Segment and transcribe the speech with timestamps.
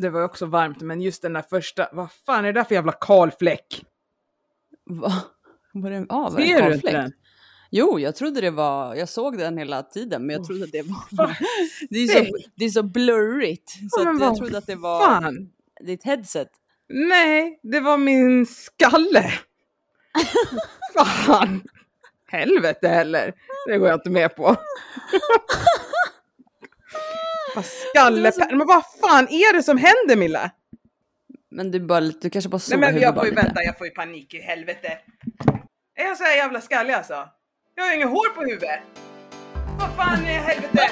[0.00, 2.74] det var också varmt, men just den där första, vad fan är det där för
[2.74, 3.84] jävla kalfläck?
[4.84, 5.12] Va?
[5.72, 7.12] Var det, ah, var det Ser du inte den?
[7.70, 10.82] Jo, jag trodde det var, jag såg den hela tiden, men jag trodde att det
[10.82, 11.38] var,
[11.90, 13.70] det är så, det är så blurrigt.
[13.90, 15.50] Så att jag trodde att det var Fan!
[15.80, 16.48] ditt headset.
[16.88, 19.32] Nej, det var min skalle.
[20.94, 21.62] fan!
[22.26, 23.32] Helvete heller.
[23.66, 24.56] Det går jag inte med på.
[27.56, 28.56] vad skallepär...
[28.56, 30.50] Men vad fan är det som händer Milla?
[31.50, 33.42] Men du, bara, du kanske bara Nej såg men jag får ju lite.
[33.42, 34.98] vänta, jag får ju panik i helvete.
[35.96, 37.28] Är jag så här jävla skallig alltså?
[37.74, 38.80] Jag har ju inget hår på huvudet.
[39.78, 40.90] Vad fan i helvete?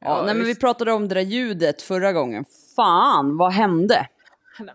[0.00, 2.44] Ja, nej, men vi pratade om det där ljudet förra gången.
[2.76, 4.06] Fan, vad hände?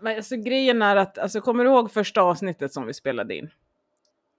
[0.00, 3.50] Men alltså grejen är att, alltså kommer du ihåg första avsnittet som vi spelade in?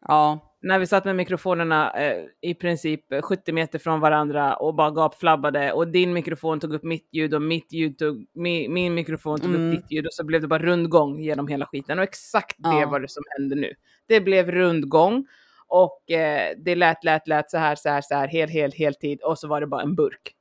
[0.07, 4.75] Ja, När vi satt med mikrofonerna eh, i princip eh, 70 meter från varandra och
[4.75, 8.93] bara gapflabbade och din mikrofon tog upp mitt ljud och mitt ljud tog, mi, min
[8.93, 9.67] mikrofon tog Mm.
[9.67, 12.79] upp ditt ljud och så blev det bara rundgång genom hela skiten och exakt det
[12.79, 12.87] Ja.
[12.89, 13.73] var det som hände nu.
[14.07, 15.27] Det blev rundgång
[15.67, 19.21] och eh, det lät, lät, lät så här, så här, så här, hel, hel, heltid
[19.21, 20.33] och så var det bara en burk.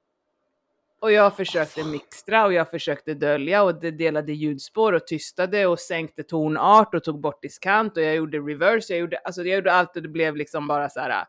[1.00, 5.78] Och jag försökte mixtra och jag försökte dölja och det delade ljudspår och tystade och
[5.78, 9.72] sänkte tonart och tog bort diskant och jag gjorde reverse, jag gjorde, alltså jag gjorde
[9.72, 11.24] allt och det blev liksom bara så här.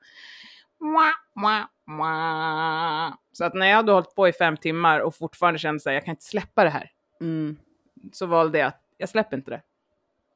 [1.87, 3.13] Mwah.
[3.31, 5.93] Så att när jag hade hållit på i fem timmar och fortfarande kände så här,
[5.93, 7.57] jag kan inte släppa det här, mm,
[8.11, 9.61] så valde jag att jag släpper inte det.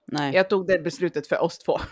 [0.07, 0.35] nej.
[0.35, 1.79] Jag tog det beslutet för oss två.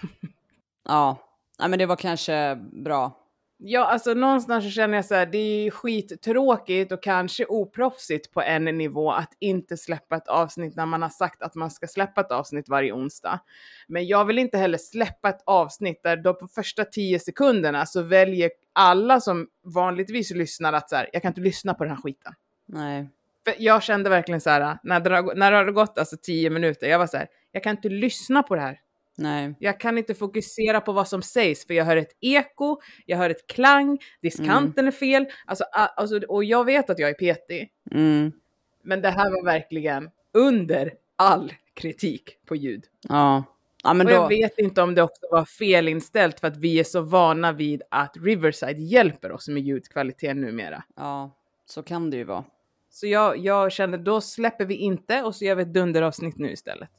[0.83, 1.17] Ja,
[1.59, 3.28] nej, men det var kanske bra.
[3.61, 8.41] Ja, alltså någonstans så känner jag så här, det är skittråkigt och kanske oproffsigt på
[8.41, 12.21] en nivå att inte släppa ett avsnitt när man har sagt att man ska släppa
[12.21, 13.39] ett avsnitt varje onsdag.
[13.87, 18.51] Men jag vill inte heller släppa ett avsnitt där på första tio sekunderna så väljer
[18.73, 22.33] alla som vanligtvis lyssnar att så här, jag kan inte lyssna på den här skiten.
[22.67, 23.09] Nej.
[23.45, 26.49] För jag kände verkligen så här, när det, har- när det hade gått alltså tio
[26.49, 28.79] minuter, jag var så här, jag kan inte lyssna på det här.
[29.19, 29.55] Nej.
[29.59, 33.29] Jag kan inte fokusera på vad som sägs för jag hör ett eko, jag hör
[33.29, 35.25] ett klang, diskanten är fel.
[35.45, 37.71] Alltså, alltså, och jag vet att jag är petig.
[37.91, 38.31] Mm,
[38.83, 42.85] Men det här var verkligen under all kritik på ljud.
[43.01, 43.43] ja.
[43.83, 46.79] Ja, men och jag då, vet inte om det också var felinställt för att vi
[46.79, 50.83] är så vana vid att Riverside hjälper oss med ljudkvaliteten numera.
[50.95, 51.35] ja,
[51.65, 52.43] så kan det ju vara.
[52.89, 56.51] Så jag, jag kände då släpper vi inte och så gör vi ett dunderavsnitt nu
[56.51, 56.89] istället.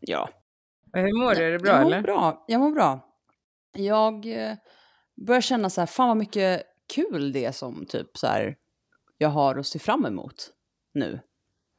[0.00, 0.28] Ja.
[1.00, 1.44] Hur mår du?
[1.44, 2.02] Är det bra jag mår eller?
[2.02, 2.44] bra.
[2.46, 3.00] Jag mår bra.
[3.72, 4.56] Jag eh,
[5.26, 6.62] börjar känna så här, fan vad mycket
[6.94, 8.56] kul det är som typ så här,
[9.18, 10.50] jag har att se fram emot
[10.94, 11.20] nu.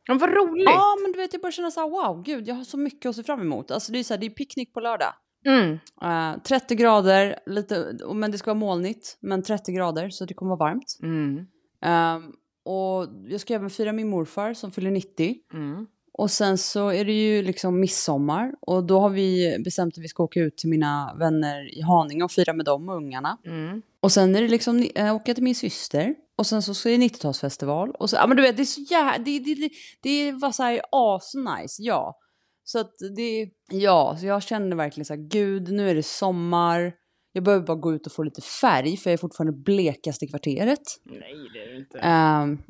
[0.07, 0.69] Men vad roligt!
[0.69, 3.09] Ja, men du vet, jag börjar känna så här, wow, gud, jag har så mycket
[3.09, 3.71] att se fram emot.
[3.71, 5.13] Alltså det är så här, det är picknick på lördag.
[5.45, 5.79] Mm.
[6.01, 10.55] Eh, 30 grader, lite, men det ska vara molnigt, men 30 grader så det kommer
[10.55, 10.97] vara varmt.
[11.03, 11.47] Mm.
[11.81, 15.35] Ehm, och jag ska även fira min morfar som fyller 90.
[15.53, 15.87] Mm.
[16.17, 20.07] Och sen så är det ju liksom midsommar och då har vi bestämt att vi
[20.07, 23.37] ska åka ut till mina vänner i Haninge och fira med dem och ungarna.
[23.45, 23.81] Mm.
[23.99, 26.89] Och sen är det liksom ni- äh, åka till min syster och sen så ska
[26.89, 27.89] det 90-talsfestival.
[27.91, 29.69] Och så, ja men du vet det är så jävla, det, det, det,
[30.01, 32.19] det var så här asnice, ja.
[32.63, 36.93] Så att det, ja, så jag kände verkligen så här, gud nu är det sommar.
[37.33, 40.27] Jag behöver bara gå ut och få lite färg för jag är fortfarande blekast i
[40.27, 40.81] kvarteret.
[41.03, 41.19] Nej,
[41.53, 41.97] det är det inte.
[41.97, 42.63] Um,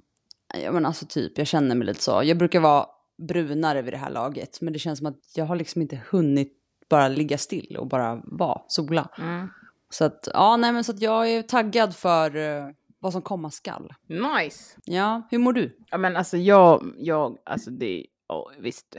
[0.63, 2.21] ja men alltså typ, jag känner mig lite så.
[2.23, 2.85] Jag brukar vara
[3.17, 4.61] brunare vid det här laget.
[4.61, 6.53] Men det känns som att jag har liksom inte hunnit
[6.89, 9.09] bara ligga still och bara vara, sola.
[9.17, 9.47] Mm.
[9.89, 12.69] Så att, ja nej men så att jag är taggad för eh,
[12.99, 13.93] vad som komma skall.
[14.07, 14.79] Nice!
[14.85, 15.77] Ja, hur mår du?
[15.89, 18.95] Ja men alltså jag, jag, alltså det, ja visst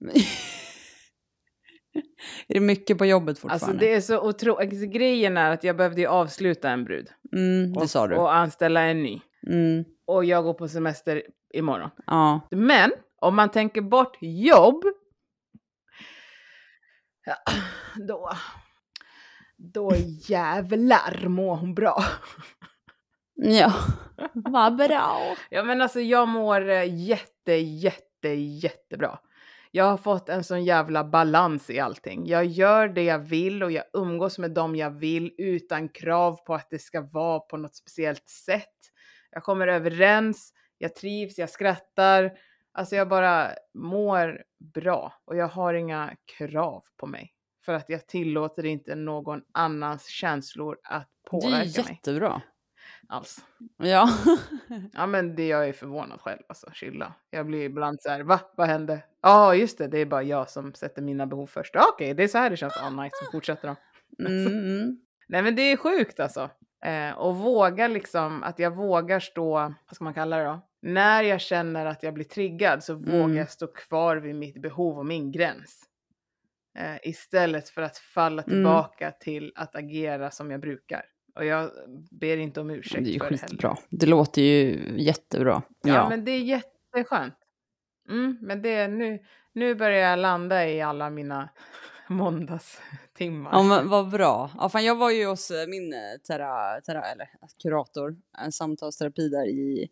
[2.48, 3.86] är det mycket på jobbet Alltså fortfarande?
[3.86, 7.08] det är så otroligt, alltså, grejen är att jag behövde ju avsluta en brud.
[7.32, 8.16] Mm, det och, sa du.
[8.16, 9.20] Och anställa en ny.
[9.46, 11.22] Mm, Och jag går på semester
[11.54, 11.90] imorgon.
[12.06, 12.40] ja.
[12.50, 14.84] Men om man tänker bort jobb,
[18.08, 18.30] då,
[19.56, 19.92] då
[20.28, 22.02] jävlar mår hon bra.
[23.34, 23.72] Ja,
[24.34, 25.36] vad bra.
[25.50, 29.18] Ja men alltså jag mår eh, jätte, jätte, jättebra.
[29.70, 32.26] Jag har fått en sån jävla balans i allting.
[32.26, 36.54] Jag gör det jag vill och jag umgås med dem jag vill utan krav på
[36.54, 38.76] att det ska vara på något speciellt sätt.
[39.36, 42.38] Jag kommer överens, jag trivs, jag skrattar.
[42.72, 44.42] Alltså jag bara mår
[44.74, 47.32] bra och jag har inga krav på mig.
[47.64, 51.92] För att jag tillåter inte någon annans känslor att Det är påverka ju mig.
[51.92, 52.42] jättebra.
[53.08, 53.44] alls.
[53.76, 54.08] Ja.
[54.92, 57.14] Ja men det jag är förvånad själv alltså, chilla.
[57.30, 58.40] Jag blir ibland så här, va?
[58.56, 59.02] Vad hände?
[59.22, 61.74] Ja just det, det är bara jag som sätter mina behov först.
[61.94, 62.74] Okej, det är så här det känns.
[62.76, 63.76] Ja, nice, så fortsätter de.
[64.26, 65.00] Mm, mm.
[65.28, 66.50] Nej men det är sjukt alltså.
[66.84, 70.60] Eh, och våga liksom, att jag vågar stå, vad ska man kalla det då?
[70.82, 73.36] När jag känner att jag blir triggad så vågar Mm.
[73.36, 75.82] jag stå kvar vid mitt behov och min gräns.
[76.78, 78.54] Eh, istället för att falla Mm.
[78.56, 81.04] tillbaka till att agera som jag brukar.
[81.34, 81.70] Och jag
[82.10, 83.48] ber inte om ursäkt Det är ju för det heller.
[83.50, 83.76] skitbra.
[83.90, 85.62] Det låter ju jättebra.
[85.82, 86.08] Ja, Ja.
[86.08, 87.34] men det är jätteskönt.
[88.08, 89.18] Mm, men det nu,
[89.52, 91.48] nu börjar jag landa i alla mina
[93.24, 93.50] måndagstimmar.
[93.52, 94.50] Ja men vad bra.
[94.58, 95.98] Ja, fan, jag var ju hos eh, min eh,
[96.28, 97.28] tera, tera, eller,
[97.62, 99.88] kurator, en samtalsterapi där i,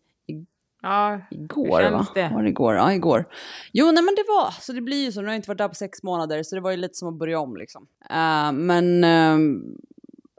[0.83, 2.07] Ja, igår Hur va?
[2.15, 2.31] det?
[2.35, 2.75] Var det igår?
[2.75, 3.25] Ja, igår.
[3.73, 5.59] Jo, nej men det var, så det blir ju så, nu har jag inte varit
[5.59, 7.87] där på sex månader, så det var ju lite som att börja om liksom.
[8.11, 9.77] Eh, men ehm,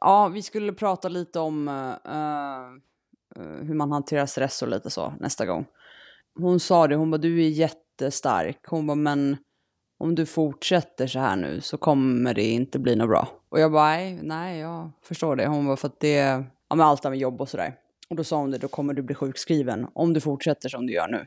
[0.01, 5.13] ja, vi skulle prata lite om eh, eh, hur man hanterar stress och lite så
[5.19, 5.65] nästa gång.
[6.39, 9.37] Hon sa det, hon bara du är jättestark, hon bara men
[9.97, 13.27] om du fortsätter så här nu så kommer det inte bli något bra.
[13.49, 15.47] Och jag bara nej, nej jag förstår det.
[15.47, 16.15] Hon bara för att det,
[16.69, 17.75] ja men allt det här med jobb och sådär.
[18.09, 20.93] Och då sa hon det, då kommer du bli sjukskriven om du fortsätter som du
[20.93, 21.25] gör nu.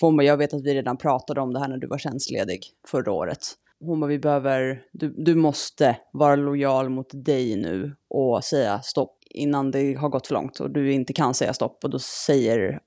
[0.00, 1.98] För hon bara, jag vet att vi redan pratade om det här när du var
[1.98, 3.38] tjänstledig förra året.
[3.80, 9.18] Hon bara, vi behöver, du, du måste vara lojal mot dig nu och säga stopp
[9.30, 12.80] innan det har gått för långt och du inte kan säga stopp och då säger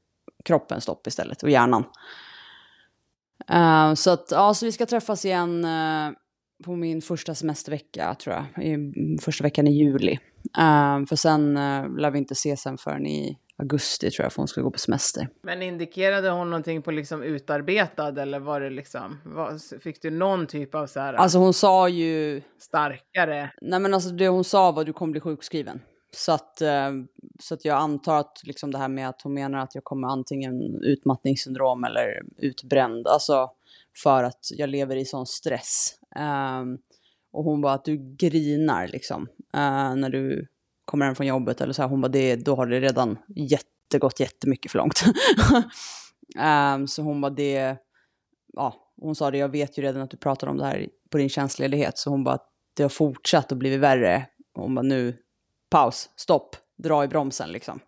[0.45, 1.83] kroppen stopp istället och hjärnan.
[3.47, 6.11] Eh, så att, ja, så vi ska träffas igen eh,
[6.65, 10.19] på min första semestervecka tror jag, i första veckan i juli.
[10.57, 14.41] Eh, för sen uh, lär vi inte ses sen förrän i augusti tror jag, för
[14.41, 15.27] hon ska gå på semester.
[15.41, 20.47] men indikerade hon någonting på liksom utarbetad eller var det liksom, var, fick du någon
[20.47, 23.51] typ av så här Alltså hon sa ju, starkare?
[23.61, 25.81] nej men alltså det hon sa var du kommer bli sjukskriven.
[26.15, 26.91] Så att, eh,
[27.39, 30.07] så att jag antar att liksom det här med att hon menar att jag kommer
[30.07, 33.49] antingen utmattningssyndrom eller utbränd, alltså
[34.03, 35.93] för att jag lever i sån stress.
[36.15, 36.77] Ehm,
[37.31, 40.47] och hon bara att du grinar liksom eh, när du
[40.85, 41.89] kommer hem från jobbet eller så här.
[41.89, 45.03] Hon bara det, då har det redan jättegått jättemycket för långt.
[46.39, 47.77] Ehm, så hon bara det,
[48.53, 51.17] ja, hon sa det, jag vet ju redan att du pratar om det här på
[51.17, 54.25] din tjänstledighet, så hon bara att det har fortsatt och blivit värre.
[54.53, 55.17] Hon bara nu,
[55.71, 57.79] paus, stopp, dra i bromsen liksom.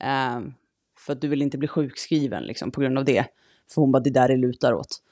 [0.00, 0.40] Eh,
[0.98, 3.26] för att du vill inte bli sjukskriven liksom på grund av det.
[3.74, 5.02] För hon bara, det där det lutar åt.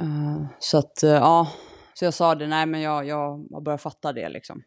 [0.00, 1.48] Eh, så att, eh, ja,
[1.94, 4.62] så jag sa det, nej men jag, jag har börjat fatta det liksom.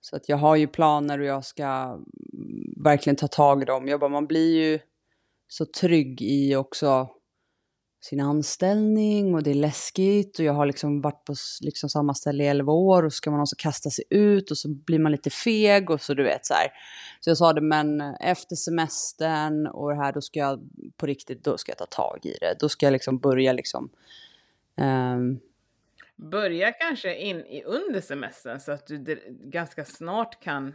[0.00, 3.88] Så att jag har ju planer och jag ska mm, verkligen ta tag i dem.
[3.88, 4.78] Jag bara, man blir ju
[5.48, 7.08] så trygg i också
[8.08, 12.44] sin anställning och det är läskigt och jag har liksom varit på liksom samma ställe
[12.44, 15.12] i 11 år och så ska man också kasta sig ut och så blir man
[15.12, 16.68] lite feg och så du vet så här.
[17.20, 20.60] Så jag sa det, men efter semestern och det här då ska jag
[20.96, 22.56] på riktigt, då ska jag ta tag i det.
[22.60, 23.90] Då ska jag liksom börja liksom
[24.76, 25.40] um...
[26.16, 30.74] Börja kanske in i under semestern så att du ganska snart kan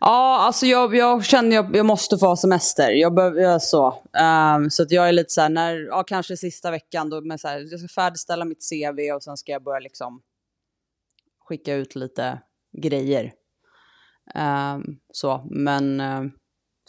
[0.00, 2.90] Ja, alltså jag, jag känner jag, jag måste få ha semester.
[2.90, 3.86] Jag behöver så.
[4.56, 7.38] Um, så att jag är lite så här, när, ja kanske sista veckan då, men
[7.38, 10.22] så här, jag ska färdigställa mitt CV och sen ska jag börja liksom
[11.40, 12.42] skicka ut lite
[12.82, 13.32] grejer.
[14.34, 16.30] Um, så, men uh,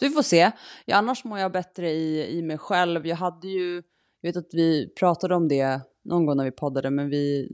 [0.00, 0.50] så vi får se.
[0.84, 3.06] Ja, annars mår jag bättre i, i mig själv.
[3.06, 3.82] Jag hade ju,
[4.20, 7.48] jag vet att vi pratade om det någon gång när vi poddade, men vi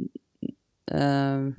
[0.94, 1.50] uh,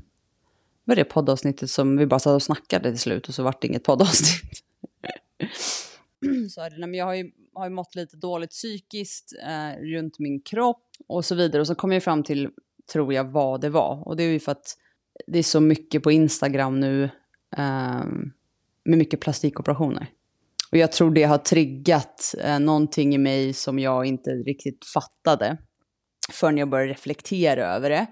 [0.87, 3.67] var det poddavsnittet som vi bara satt och snackade till slut och så vart det
[3.67, 4.63] inget poddavsnitt.
[6.51, 6.79] så är det.
[6.79, 11.25] Men jag har ju, har ju mått lite dåligt psykiskt eh, runt min kropp och
[11.25, 11.61] så vidare.
[11.61, 12.49] Och så kom jag fram till,
[12.91, 14.07] tror jag, vad det var.
[14.07, 14.77] Och det är ju för att
[15.27, 17.03] det är så mycket på Instagram nu
[17.57, 18.05] eh,
[18.83, 20.07] med mycket plastikoperationer.
[20.71, 25.57] Och jag tror det har triggat eh, någonting i mig som jag inte riktigt fattade
[26.31, 28.07] förrän jag började reflektera över det.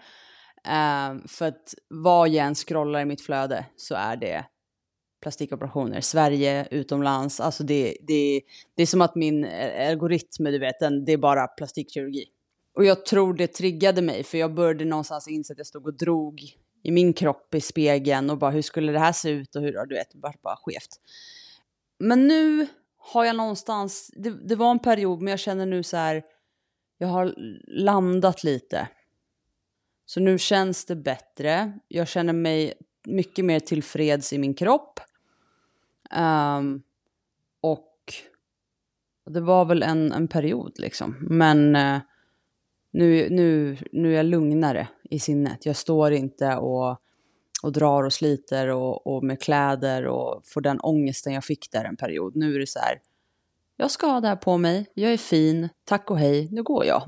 [0.67, 4.45] Eh, för att vad jag än scrollar i mitt flöde så är det
[5.21, 6.01] plastikoperationer.
[6.01, 8.41] Sverige, utomlands, alltså det, det,
[8.75, 12.25] det är som att min eh, algoritm, du vet, den, det är bara plastikkirurgi.
[12.77, 15.97] Och jag tror det triggade mig, för jag började någonstans inse att jag stod och
[15.97, 16.41] drog
[16.83, 19.85] i min kropp i spegeln och bara hur skulle det här se ut och hur,
[19.85, 20.99] du vet, bara, bara skevt.
[21.99, 22.67] Men nu
[22.97, 26.23] har jag någonstans, det, det var en period, men jag känner nu så här,
[26.97, 27.33] jag har
[27.67, 28.87] landat lite.
[30.05, 31.79] Så nu känns det bättre.
[31.87, 32.73] Jag känner mig
[33.07, 34.99] mycket mer tillfreds i min kropp.
[36.15, 36.83] Um,
[37.61, 38.13] och
[39.29, 41.17] det var väl en, en period liksom.
[41.21, 41.99] Men uh,
[42.91, 45.65] nu, nu, nu är jag lugnare i sinnet.
[45.65, 47.01] Jag står inte och
[47.65, 51.85] och drar och sliter och, och med kläder och får den ångesten jag fick där
[51.85, 52.35] en period.
[52.35, 53.01] Nu är det så här,
[53.77, 56.85] jag ska ha det här på mig, jag är fin, tack och hej, nu går
[56.85, 57.03] jag.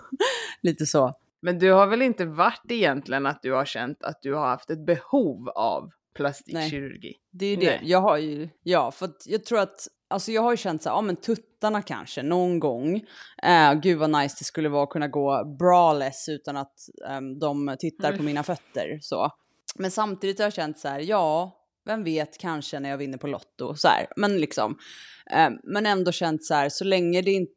[0.62, 1.12] Lite så.
[1.42, 4.70] Men du har väl inte varit egentligen att du har känt att du har haft
[4.70, 7.14] ett behov av plastikkirurgi?
[7.30, 7.66] Det är ju det.
[7.66, 7.80] Nej.
[7.82, 10.88] Jag har ju, ja, för att jag tror att, alltså jag har ju känt så
[10.88, 12.96] här, ja men tuttarna kanske någon gång.
[13.42, 16.74] Eh, gud vad nice det skulle vara att kunna gå braless utan att
[17.08, 18.26] ehm, de tittar på Mm.
[18.26, 19.30] mina fötter så.
[19.76, 23.26] Men samtidigt har jag känt så här, ja, vem vet kanske när jag vinner på
[23.26, 24.06] Lotto så här.
[24.16, 24.78] Men liksom,
[25.30, 27.52] eh, men ändå känt så här, så länge det inte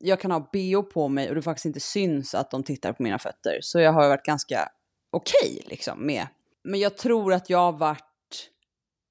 [0.00, 3.02] jag kan ha bh på mig och det faktiskt inte syns att de tittar på
[3.02, 3.58] mina fötter.
[3.62, 4.68] Så jag har varit ganska
[5.10, 6.26] okej liksom med.
[6.64, 8.04] Men jag tror att jag har varit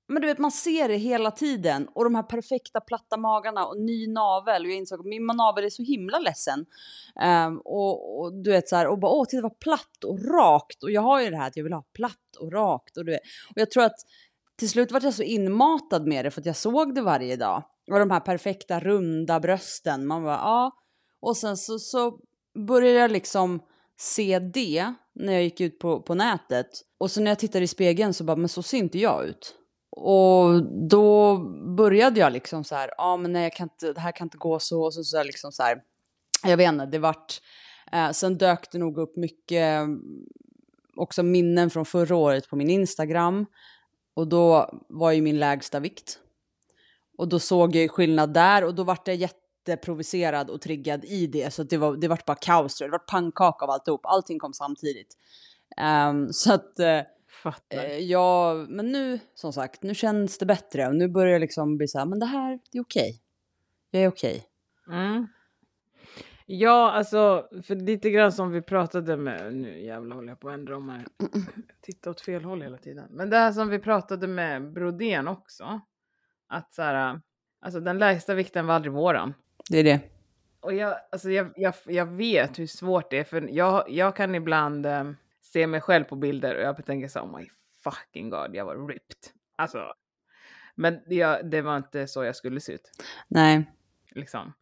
[0.10, 1.88] men du vet, man ser det hela tiden.
[1.96, 4.65] Och de här perfekta platta magarna och ny navel.
[4.65, 6.65] Och jag insåg att min navel är så himla ledsen.
[7.48, 10.84] Um, och, och du vet så här, och bara åh, titta vad platt och rakt.
[10.84, 12.98] Och jag har ju det här att jag vill ha platt och rakt.
[12.98, 13.22] Och, du vet.
[13.50, 14.00] och jag tror att
[14.56, 17.63] till slut var jag så inmatad med det för att jag såg det varje dag.
[17.91, 20.08] Och de här perfekta runda brösten.
[20.08, 20.72] Man bara ja.
[21.20, 22.20] Och sen så, så
[22.67, 23.60] började jag liksom
[24.00, 26.67] se det när jag gick ut på, på nätet.
[26.98, 29.56] Och så när jag tittade i spegeln så bara, men så ser inte jag ut.
[29.89, 31.38] Och då
[31.77, 34.38] började jag liksom så här, ja men nej jag kan inte, det här kan inte
[34.38, 34.84] gå så.
[34.84, 35.82] Och så, så här liksom så här,
[36.44, 37.41] jag vet inte, det vart,
[37.91, 40.01] eh, sen dök det nog upp mycket mm,
[40.96, 43.46] också minnen från förra året på min Instagram.
[44.13, 46.20] Och då var ju min lägsta vikt.
[47.17, 51.53] Och då såg jag skillnad där och då vart jag jätteprovocerad och triggad i det.
[51.53, 54.01] Så det, var, det vart bara kaos, det vart pannkaka av alltihop.
[54.03, 55.17] Allting kom samtidigt.
[55.77, 57.01] Ehm, så att, eh,
[57.43, 57.86] Fattar.
[57.86, 61.77] eh, ja, men nu som sagt, nu känns det bättre och nu börjar jag liksom
[61.77, 63.21] bli så här, men det här, det är okej.
[63.91, 64.45] Jag är okej.
[64.88, 65.27] Mm.
[66.50, 70.53] Ja, alltså, för lite grann som vi pratade med, nu jävlar håller jag på att
[70.53, 71.05] ändra om här,
[71.81, 73.07] titta åt fel håll hela tiden.
[73.09, 75.81] Men det här som vi pratade med Brodén också,
[76.48, 77.22] att så här,
[77.62, 79.34] alltså den lägsta vikten var aldrig våran.
[79.70, 80.01] Det är det.
[80.60, 84.36] Och jag, alltså jag, jag, jag vet hur svårt det är, för jag, jag kan
[84.36, 85.12] ibland eh,
[85.42, 87.48] se mig själv på bilder och jag tänker så oh my
[87.84, 89.18] fucking god, jag var ripped.
[89.56, 89.94] Alltså,
[90.75, 92.92] men det, det var inte så jag skulle se ut.
[93.27, 93.72] Nej.
[94.12, 94.54] Liksom.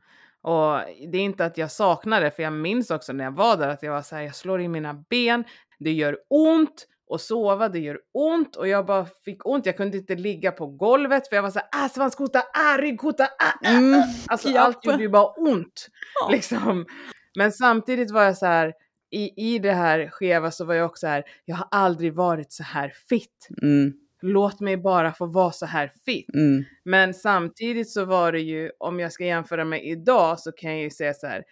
[0.42, 0.80] Och
[1.12, 3.68] det är inte att jag saknar det, för jag minns också när jag var där
[3.68, 5.44] att jag var så här, jag slår i mina ben,
[5.80, 9.66] det gör ont och sova, det gör ont och jag bara fick ont.
[9.66, 13.24] Jag kunde inte ligga på golvet för jag var så här, ah, svanskota, ah, ryggkota,
[13.24, 13.78] ah, ah, ah.
[13.78, 14.64] Mm, Alltså japp.
[14.66, 15.88] allt gjorde ju bara ont.
[16.22, 16.30] Ja.
[16.32, 16.86] Liksom.
[17.38, 18.74] Men samtidigt var jag så här,
[19.12, 22.52] i, i det här skeva så var jag också så här, jag har aldrig varit
[22.54, 23.48] så här fit.
[23.62, 26.34] Mm, Låt mig bara få vara så här fit.
[26.36, 30.72] mm, Men samtidigt så var det ju, om jag ska jämföra med idag så kan
[30.72, 31.44] jag ju säga så här.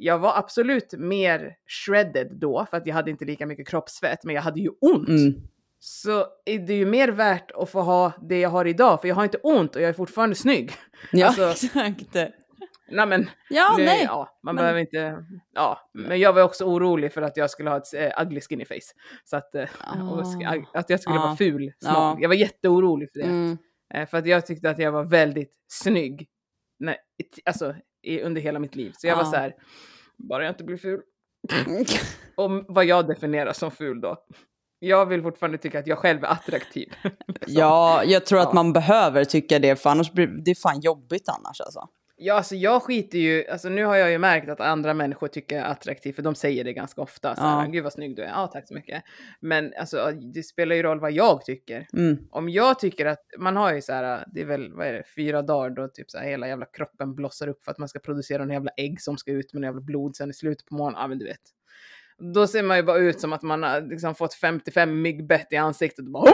[0.00, 1.54] Jag var absolut mer
[1.86, 5.08] shredded då för att jag hade inte lika mycket kroppsfett men jag hade ju ont.
[5.08, 5.34] mm.
[5.80, 9.14] Så är det ju mer värt att få ha det jag har idag för jag
[9.14, 10.72] har inte ont och jag är fortfarande snygg.
[11.12, 12.14] Ja, Alltså- exakt.
[12.90, 14.02] Nej men, Ja, nu, nej.
[14.04, 15.24] ja, man men- behöver inte,
[15.54, 15.90] ja.
[15.94, 18.92] Men jag var också orolig för att jag skulle ha ett äh, ugly skinny face.
[19.24, 19.62] Så att, eh,
[20.12, 21.22] och sk- att jag skulle Ah.
[21.26, 21.94] vara ful, smal.
[21.94, 22.16] Ja.
[22.20, 23.24] Jag var jätteorolig för det.
[23.26, 23.58] Mm.
[23.94, 26.28] Eh, För att jag tyckte att jag var väldigt snygg.
[26.78, 26.96] Nej,
[27.44, 27.74] alltså
[28.08, 28.92] i, under hela mitt liv.
[28.96, 29.30] Så jag var Ja.
[29.30, 29.54] så här,
[30.16, 31.00] bara jag inte blir ful.
[32.36, 34.16] Och vad jag definierar som ful då.
[34.78, 36.92] Jag vill fortfarande tycka att jag själv är attraktiv.
[37.46, 38.54] Ja, jag tror att Ja.
[38.54, 41.88] man behöver tycka det, för annars blir det är fan jobbigt annars alltså.
[42.20, 45.56] Ja, alltså jag skiter ju, alltså nu har jag ju märkt att andra människor tycker
[45.56, 47.36] jag är attraktiv, för de säger det ganska ofta.
[47.36, 47.70] Så här, Ja.
[47.70, 49.02] Gud vad snygg du är, ja tack så mycket.
[49.40, 51.86] Men alltså det spelar ju roll vad jag tycker.
[51.92, 52.18] Mm.
[52.30, 55.02] Om jag tycker att, man har ju så här, det är väl, vad är det,
[55.16, 57.98] fyra dagar då typ så här hela jävla kroppen blossar upp för att man ska
[57.98, 60.74] producera en jävla ägg som ska ut med en jävla blod sen i slutet på
[60.74, 61.42] morgonen, ja men du vet.
[62.34, 65.56] Då ser man ju bara ut som att man har liksom fått 55 myggbett i
[65.56, 66.32] ansiktet och bara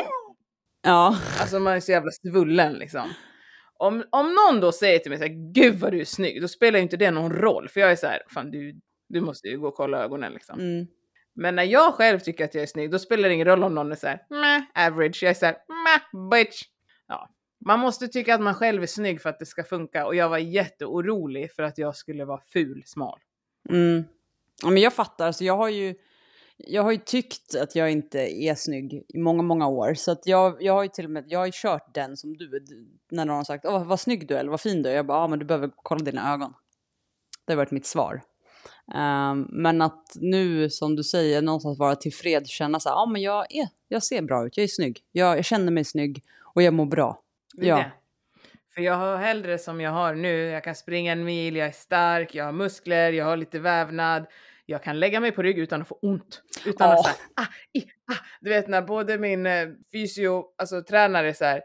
[0.82, 1.18] Ja.
[1.40, 3.08] Alltså man är så jävla svullen liksom.
[3.78, 6.48] Om, om någon då säger till mig så här, gud vad du är snygg, då
[6.48, 7.68] spelar ju inte det någon roll.
[7.68, 10.60] För jag är så här, fan du, du måste ju gå och kolla ögonen liksom.
[10.60, 10.86] Mm.
[11.34, 13.74] Men när jag själv tycker att jag är snygg, då spelar det ingen roll om
[13.74, 14.20] någon är så här,
[14.74, 15.22] average.
[15.22, 15.56] Jag är så här,
[16.30, 16.62] bitch.
[17.08, 17.30] Ja.
[17.66, 20.06] Man måste tycka att man själv är snygg för att det ska funka.
[20.06, 23.18] Och jag var jätteorolig för att jag skulle vara ful smal.
[23.70, 24.04] Mm.
[24.62, 25.94] Ja, men jag fattar, alltså jag har ju
[26.56, 29.94] jag har ju tyckt att jag inte är snygg i många, många år.
[29.94, 32.36] Så att jag, jag har ju till och med, jag har ju kört den som
[32.36, 32.64] du,
[33.10, 34.94] när någon har sagt Åh, vad snygg du är eller vad fin du är.
[34.94, 36.54] Jag bara, ja men du behöver kolla dina ögon.
[37.46, 38.22] Det har varit mitt svar.
[38.94, 43.22] Ehm, men att nu, som du säger, någonstans vara tillfreds, känna så här, ja men
[43.22, 45.00] jag, är, jag ser bra ut, jag är snygg.
[45.12, 46.22] Jag, jag känner mig snygg
[46.54, 47.18] och jag mår bra.
[47.54, 47.76] Det Ja.
[47.76, 47.92] det.
[48.74, 51.72] För jag har hellre som jag har nu, jag kan springa en mil, jag är
[51.72, 54.26] stark, jag har muskler, jag har lite vävnad,
[54.66, 56.42] jag kan lägga mig på rygg utan att få ont.
[56.66, 56.94] Utan Ja.
[56.94, 58.16] att såhär, ah, i, ah.
[58.40, 61.62] Du vet när både min eh, fysio, alltså tränare så här,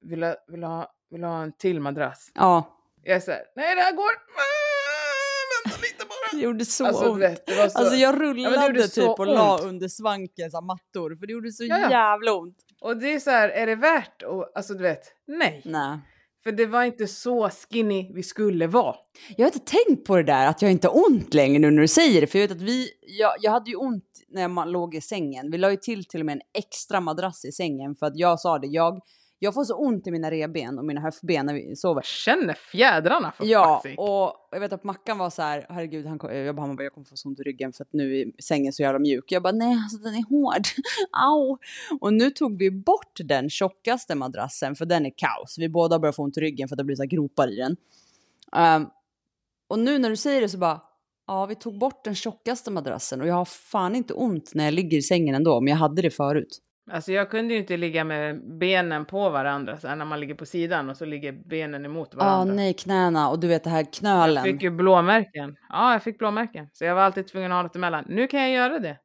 [0.00, 2.30] vill du vill ha, vill ha en till madrass?
[2.34, 6.38] Ja, Jag är såhär, nej det här går, ah, vänta lite bara.
[6.38, 7.22] det gjorde så Alltså, ont.
[7.22, 9.64] vet, så, Alltså jag rullade gjorde typ och la ont.
[9.64, 11.90] under svanken så mattor för det gjorde så Ja, ja.
[11.90, 12.56] jävla ont.
[12.80, 15.62] och det är så här, är det värt att, alltså du vet, nej.
[15.64, 15.98] Nej.
[16.46, 18.96] För det var inte så skinny vi skulle vara.
[19.36, 21.82] Jag har inte tänkt på det där att jag inte har ont längre nu när
[21.82, 22.26] du säger det.
[22.26, 22.88] För jag vet att vi,
[23.18, 25.50] jag, jag hade ju ont när man låg i sängen.
[25.50, 28.40] Vi la ju till till och med en extra madrass i sängen för att jag
[28.40, 29.00] sa det, jag,
[29.38, 32.02] jag får så ont i mina revben och mina höftben när vi sover.
[32.02, 33.94] Känner fjädrarna för Ja, sake.
[33.96, 36.82] och jag vet att Mackan var så här, herregud, han, kom- jag bara, han bara,
[36.82, 39.32] jag kommer få så ont i ryggen för att nu är sängen så jävla mjuk.
[39.32, 40.62] Jag bara, nej, alltså den är hård.
[41.12, 41.58] Au!
[42.00, 45.58] Och nu tog vi bort den tjockaste madrassen för den är kaos.
[45.58, 47.56] Vi båda börjar få ont i ryggen för att det blir så här gropar i
[47.56, 47.76] den.
[48.56, 48.86] Ehm,
[49.68, 50.80] och nu när du säger det så bara,
[51.26, 54.74] ja, vi tog bort den tjockaste madrassen och jag har fan inte ont när jag
[54.74, 56.58] ligger i sängen ändå, men jag hade det förut.
[56.90, 60.34] Alltså jag kunde ju inte ligga med benen på varandra så här, när man ligger
[60.34, 62.54] på sidan och så ligger benen emot Ja, varandra.
[62.54, 64.44] nej, knäna och du vet det här jag knölen.
[64.44, 65.56] fick ju blåmärken.
[65.68, 66.68] Ja, jag fick blåmärken.
[66.72, 68.04] Så jag var alltid tvungen att ha något emellan.
[68.08, 68.98] Nu kan jag göra det.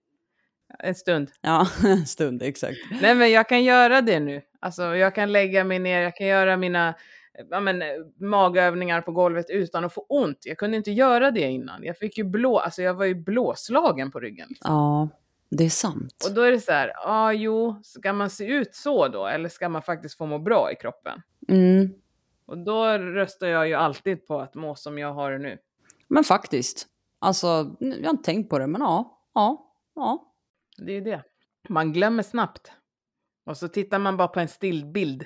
[0.80, 1.30] En stund.
[1.42, 2.78] Ja, en stund, exakt.
[3.02, 4.42] Nej men jag kan göra det nu.
[4.60, 6.94] Alltså jag kan lägga mig ner, jag kan göra mina
[7.50, 7.88] ja, men, eh,
[8.20, 10.38] magövningar på golvet utan att få ont.
[10.46, 11.84] Jag kunde inte göra det innan.
[11.84, 14.46] Jag fick ju blå, alltså jag var ju blåslagen på ryggen.
[14.50, 14.72] liksom.
[14.74, 15.10] Ja,
[15.52, 16.24] det är sant.
[16.28, 19.28] Och då är det så här, ja ah, jo, ska man se ut så då?
[19.28, 21.22] Eller ska man faktiskt få må bra i kroppen?
[21.48, 21.94] Mm.
[22.46, 25.58] Och då röstar jag ju alltid på att må som jag har det nu.
[26.08, 26.88] Men faktiskt.
[27.20, 29.22] Alltså, jag har inte tänkt på det, men ja.
[29.34, 29.74] Ja.
[29.96, 30.34] Ja.
[30.78, 31.24] Det är ju det.
[31.70, 32.72] Man glömmer snabbt.
[33.46, 35.26] Och så tittar man bara på en stillbild.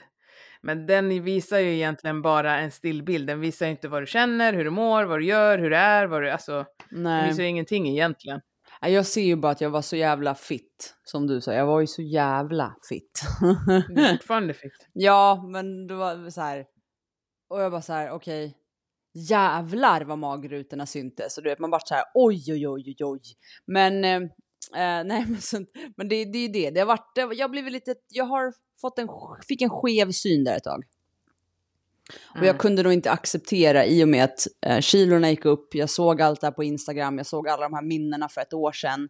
[0.62, 3.27] Men den visar ju egentligen bara en stillbild.
[3.27, 5.77] Den visar ju inte vad du känner, hur du mår, vad du gör, hur det
[5.77, 6.29] är, vad du...
[6.29, 7.50] Alltså, den visar ju Nej.
[7.50, 8.41] ingenting egentligen.
[8.88, 10.96] Jag ser ju bara att jag var så jävla fit.
[11.04, 13.22] Som du sa, jag var ju så jävla fit.
[13.89, 14.88] Du är fortfarande fit.
[14.94, 16.65] ja, men det var så här.
[17.50, 18.58] Och jag bara så här, okej.
[19.30, 21.38] Jävlar vad magrutorna syntes.
[21.38, 23.22] Och du vet, man bara så här, oj, oj, oj, oj, oj.
[23.68, 24.15] Men, eh,
[24.75, 26.69] eh, nej, men, sånt, men det, det är ju det.
[26.69, 29.08] Det har varit, jag har blivit lite, jag har fått en,
[29.48, 30.84] fick en skev syn där ett tag.
[32.24, 32.58] Och jag Mm.
[32.58, 35.76] kunde nog inte acceptera i och med att eh, kilorna gick upp.
[35.76, 37.18] Jag såg allt det här på Instagram.
[37.18, 39.10] Jag såg alla de här minnena för ett år sedan.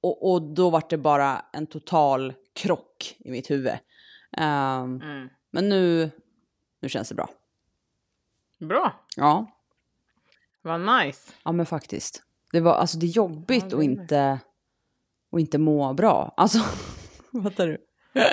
[0.00, 3.72] Och, och då var det bara en total krock i mitt huvud.
[4.36, 5.28] Ehm, Mm.
[5.50, 6.10] men nu,
[6.80, 7.28] nu känns det bra.
[8.60, 9.46] Bra, Ja,
[10.62, 11.32] vad nice.
[11.44, 12.22] ja men faktiskt.
[12.52, 14.38] Det, var, alltså, det är jobbigt Ja, det att, är inte,
[15.32, 16.34] att inte må bra.
[16.36, 16.58] Alltså,
[17.42, 17.78] fattar du?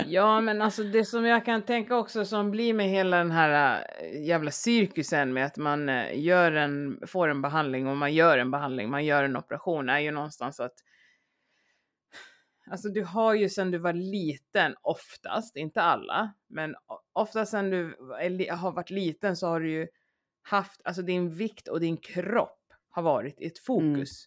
[0.06, 3.84] Ja, men alltså det som jag kan tänka också som blir med hela den här
[4.00, 8.38] äh, jävla cirkusen med att man äh, gör en, får en behandling och man gör
[8.38, 10.74] en behandling, man gör en operation är ju någonstans att
[12.72, 16.76] Alltså du har ju sedan du var liten oftast, inte alla, men
[17.14, 17.96] oftast sedan du
[18.52, 19.88] har varit liten så har du ju
[20.42, 24.26] haft, alltså din vikt och din kropp har varit i ett fokus.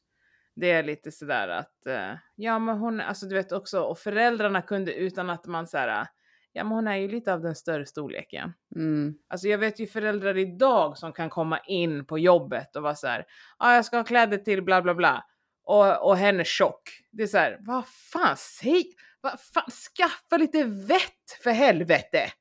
[0.61, 4.63] Det är lite sådär att, eh, ja men hon, alltså du vet också, och föräldrarna
[4.63, 6.07] kunde utan att man såhär,
[6.53, 8.53] ja men hon är ju lite av den större storleken.
[8.77, 9.15] Mm.
[9.29, 13.07] Alltså jag vet ju föräldrar idag som kan komma in på jobbet och vara så
[13.07, 13.19] här,
[13.59, 15.25] ja ah, jag ska ha kläder till bla bla bla.
[15.65, 16.83] Och, och hen är tjock.
[17.11, 18.85] Det är så här, vad fan säg,
[19.21, 22.33] vad fan, skaffa lite vett för helvete.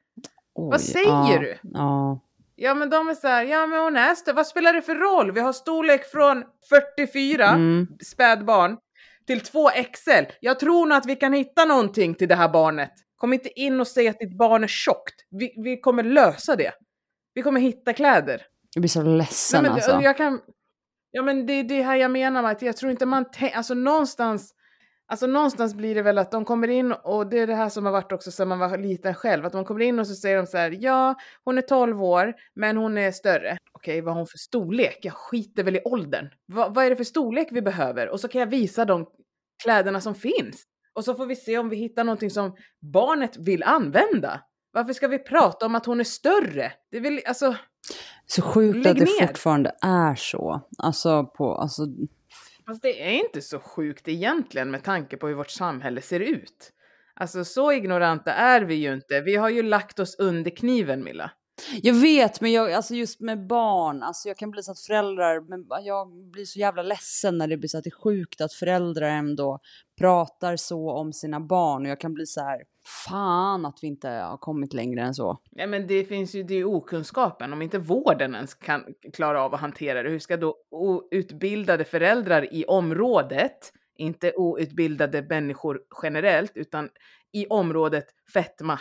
[0.53, 1.57] Oj, Vad säger ja, du?
[1.63, 2.19] Ja.
[2.59, 4.95] Ja men de är så här, ja men hon är större, vad spelar det för
[4.95, 5.31] roll?
[5.31, 6.43] Vi har storlek från
[6.97, 7.87] 44 Mm.
[8.05, 8.77] spädbarn
[9.27, 10.31] till 2 XL.
[10.39, 12.91] Jag tror nog att vi kan hitta någonting till det här barnet.
[13.17, 15.15] Kom inte in och säg att ditt barn är tjockt.
[15.29, 16.71] Vi, vi kommer lösa det.
[17.33, 18.41] Vi kommer hitta kläder.
[18.75, 20.01] Jag blir så ledsen Nej, men, alltså.
[20.01, 20.39] jag kan,
[21.11, 23.51] ja men det är det här jag menar med att jag tror inte man tän-
[23.55, 24.53] alltså någonstans,
[25.07, 27.85] alltså någonstans blir det väl att de kommer in och det är det här som
[27.85, 30.37] har varit också sedan man var liten själv, att de kommer in och så säger
[30.37, 33.57] de så här, ja hon är 12 år men hon är större.
[33.71, 34.99] Okej, vad har hon för storlek?
[35.01, 36.29] Jag skiter väl i åldern.
[36.47, 38.09] Va, vad är det för storlek vi behöver?
[38.09, 39.05] Och så kan jag visa de
[39.63, 40.63] kläderna som finns.
[40.93, 42.55] Och så får vi se om vi hittar någonting som
[42.93, 44.41] barnet vill använda.
[44.71, 46.71] Varför ska vi prata om att hon är större?
[46.91, 47.55] Det vill, alltså,
[48.25, 49.27] Så sjukt Lägg att det ner.
[49.27, 50.61] fortfarande är så.
[50.77, 51.81] Alltså på, alltså,
[52.67, 56.73] Fast det är inte så sjukt egentligen med tanke på hur vårt samhälle ser ut.
[57.13, 59.21] Alltså så ignoranta är vi ju inte.
[59.21, 61.31] Vi har ju lagt oss under kniven Milla.
[61.81, 65.41] jag vet, men jag, alltså just med barn, alltså jag kan bli så att föräldrar,
[65.49, 68.53] men jag blir så jävla ledsen när det blir så att det är sjukt att
[68.53, 69.59] föräldrar ändå
[69.99, 72.61] pratar så om sina barn och jag kan bli så här,
[73.07, 75.39] Fan att vi inte har kommit längre än så.
[75.49, 77.53] Ja, men det finns ju, det är okunskapen.
[77.53, 82.53] Om inte vården ens kan klara av att hantera det, hur ska då outbildade föräldrar
[82.53, 86.89] i området, inte outbildade människor generellt, utan
[87.33, 88.79] i området fetma.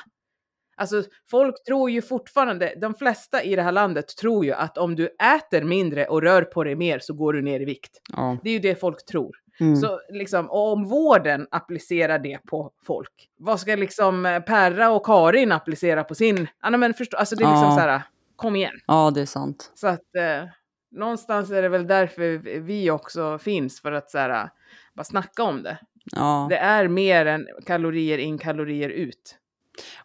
[0.77, 4.97] Alltså folk tror ju fortfarande, de flesta i det här landet tror ju att om
[4.97, 8.01] du äter mindre och rör på dig mer så går du ner i vikt.
[8.13, 8.39] Ja.
[8.43, 9.37] Det är ju det folk tror.
[9.61, 9.77] Mm.
[9.77, 15.07] Så liksom, och om vården applicerar det på folk, vad ska liksom eh, Perra och
[15.07, 16.47] Karin applicera på sin?
[16.63, 17.75] Ja, men förstå, alltså det är liksom Ja.
[17.75, 18.03] så här,
[18.37, 18.75] kom igen.
[18.87, 19.73] ja, det är sant.
[19.75, 20.49] Så att eh,
[20.91, 24.51] någonstans är det väl därför vi också finns, för att så här,
[24.95, 25.79] bara snacka om det.
[26.13, 29.37] Ja, Det är mer än kalorier in, kalorier ut.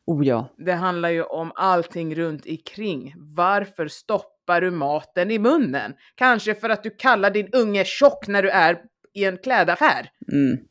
[0.06, 0.48] oh ja.
[0.58, 3.14] Det handlar ju om allting runt omkring.
[3.18, 5.94] Varför stoppar du maten i munnen?
[6.16, 8.82] Kanske för att du kallar din unge tjock när du är
[9.14, 10.12] i en klädaffär.
[10.32, 10.66] Mm.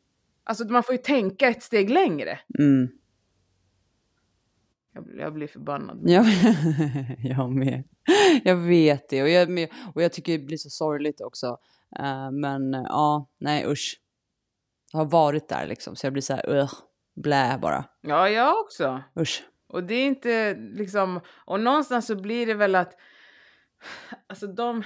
[0.44, 2.38] Alltså man får ju tänka ett steg längre.
[2.58, 2.88] Mm.
[4.94, 6.00] Jag, blir- jag blir förbannad.
[6.04, 6.24] Jag,
[7.18, 7.84] jag med.
[8.44, 11.58] Jag vet det och jag, och jag tycker det blir så sorgligt också.
[11.98, 14.00] Eh, men eh, ja, nej usch.
[14.92, 16.72] Jag har varit där liksom så jag blir så här, uh,
[17.16, 17.84] blä bara.
[18.00, 19.02] Ja, jag också.
[19.20, 19.44] Usch.
[19.66, 22.92] Och det är inte liksom, och någonstans så blir det väl att,
[24.26, 24.82] alltså de,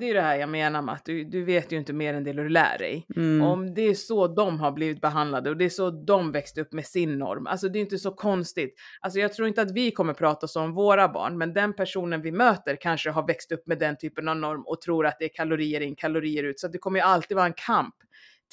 [0.00, 2.24] det är det här jag menar med att du, du vet ju inte mer än
[2.24, 3.06] det du lär dig.
[3.16, 3.46] Mm.
[3.46, 6.72] Om det är så de har blivit behandlade och det är så de växte upp
[6.72, 7.46] med sin norm.
[7.46, 8.74] Alltså det är inte så konstigt.
[9.00, 12.22] Alltså jag tror inte att vi kommer prata så om våra barn, men den personen
[12.22, 15.24] vi möter kanske har växt upp med den typen av norm och tror att det
[15.24, 16.60] är kalorier in, kalorier ut.
[16.60, 17.94] Så det kommer ju alltid vara en kamp.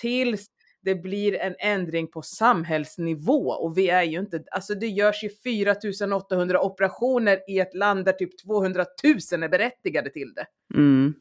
[0.02, 0.48] Tills
[0.82, 5.30] det blir en ändring på samhällsnivå och vi är ju inte, alltså det görs ju
[5.30, 10.46] 4800 operationer i ett land där typ 200 000 är berättigade till det.
[10.74, 11.14] Mm.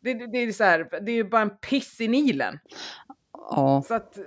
[0.00, 2.58] Det, det, det är så här, det är ju bara en piss i Nilen.
[3.32, 3.84] Ja.
[3.88, 4.18] Så att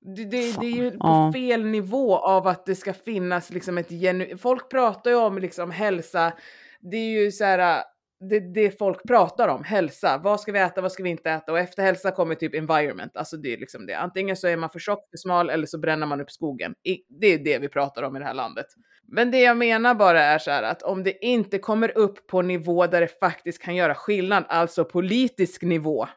[0.00, 3.90] det, det, det är ju på fel nivå av att det ska finnas liksom ett
[3.90, 4.36] genu...
[4.36, 6.32] Folk pratar ju om liksom hälsa.
[6.80, 7.84] Det är ju så här,
[8.20, 10.20] det, det folk pratar om, hälsa.
[10.24, 11.52] Vad ska vi äta, vad ska vi inte äta?
[11.52, 13.16] Och efter hälsa kommer typ environment.
[13.16, 13.94] Alltså det är liksom det.
[13.94, 16.74] Antingen så är man för tjock, för smal eller så bränner man upp skogen.
[16.82, 18.66] I, det är det vi pratar om i det här landet.
[19.08, 22.42] Men det jag menar bara är så här att om det inte kommer upp på
[22.42, 26.08] nivå där det faktiskt kan göra skillnad, alltså politisk nivå,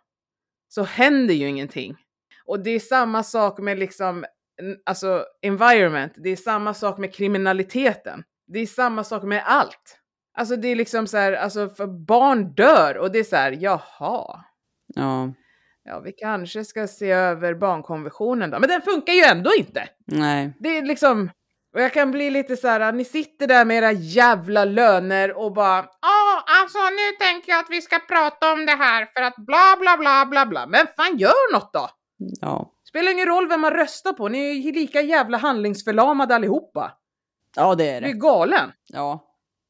[0.67, 1.95] så händer ju ingenting.
[2.45, 4.25] Och det är samma sak med liksom,
[4.85, 8.23] alltså environment, det är samma sak med kriminaliteten.
[8.47, 9.98] Det är samma sak med allt.
[10.37, 13.51] Alltså det är liksom så här, alltså för barn dör och det är så här,
[13.51, 14.43] jaha,
[14.95, 15.33] Ja.
[15.83, 18.59] ja vi kanske ska se över barnkonventionen då.
[18.59, 19.89] Men den funkar ju ändå inte.
[20.07, 20.53] Nej.
[20.59, 21.31] Det är liksom,
[21.73, 25.53] och jag kan bli lite så här, ni sitter där med era jävla löner och
[25.53, 29.35] bara, ja alltså nu tänker jag att vi ska prata om det här för att
[29.35, 30.67] bla bla bla bla bla.
[30.67, 31.89] Men fan gör något då!
[32.41, 32.73] Ja.
[32.87, 36.91] Spelar ingen roll vem man röstar på, ni är ju lika jävla handlingsförlamade allihopa.
[37.55, 38.19] Ja, det är Du är det.
[38.19, 38.71] galen.
[38.87, 39.25] Ja.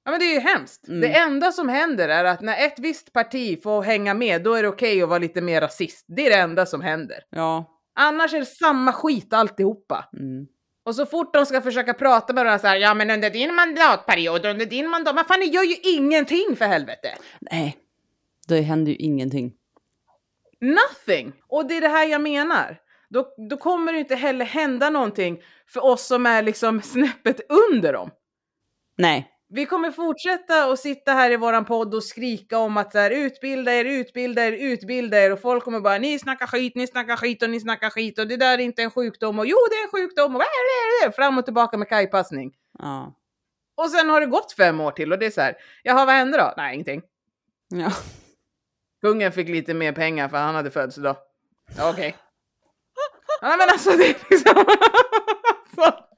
[0.06, 0.88] Ja men det är ju hemskt.
[0.88, 1.02] Mm.
[1.02, 4.64] Det enda som händer är att när ett visst parti får hänga med, då är
[4.64, 6.06] det okej att vara lite mer rasist.
[6.08, 7.18] Det är det enda som händer.
[7.30, 7.66] Ja.
[7.96, 10.10] Annars är det samma skit alltihopa.
[10.14, 10.48] Mm.
[10.86, 13.56] Och så fort de ska försöka prata med varandra så här, ja men under din
[13.56, 17.10] mandatperiod, under din mandat, men fan ni gör ju ingenting för helvete!
[17.40, 17.78] Nej.
[18.48, 19.54] Det händer ju ingenting.
[20.62, 21.34] Nothing!
[21.48, 22.78] Och det är det här jag menar.
[23.10, 27.94] Då, då kommer det inte heller hända någonting för oss som är liksom snäppet under
[27.94, 28.10] dem.
[28.98, 29.30] Nej.
[29.52, 33.12] Vi kommer fortsätta att sitta här i våran podd och skrika om att så här,
[33.12, 37.16] utbilda er, utbilda er, utbilda er och folk kommer bara ni snackar skit, ni snackar
[37.16, 39.76] skit och ni snackar skit och det där är inte en sjukdom och jo det
[39.76, 40.42] är en sjukdom och
[41.16, 42.54] fram och tillbaka med kajpassning.
[42.80, 43.16] Ja.
[43.78, 46.16] Och sen har det gått fem år till och det är så här, jaha vad
[46.16, 46.54] hände då?
[46.58, 47.02] Nej ingenting.
[47.70, 47.92] Ja.
[49.02, 51.16] Kungen fick lite mer pengar för han hade födelsedag.
[51.78, 52.16] Ja, Okej.
[53.42, 54.66] Ja men alltså det är liksom...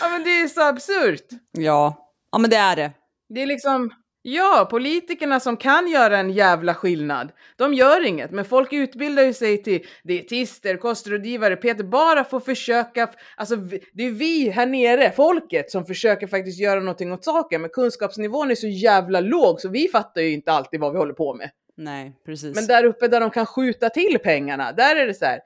[0.00, 1.26] Ja men det är så absurt.
[1.52, 2.06] Ja.
[2.32, 2.92] Ja, men det är det.
[3.28, 3.90] Det är liksom,
[4.22, 8.30] ja, politikerna som kan göra en jävla skillnad, de gör inget.
[8.30, 13.56] Men folk utbildar ju sig till dietister, kostrådgivare, Peter, bara för att försöka, alltså
[13.92, 17.60] det är vi här nere, folket, som försöker faktiskt göra någonting åt saken.
[17.60, 21.14] Men kunskapsnivån är så jävla låg så vi fattar ju inte alltid vad vi håller
[21.14, 21.50] på med.
[21.76, 22.54] Nej, precis.
[22.54, 25.40] Men där uppe där de kan skjuta till pengarna, där är det så här,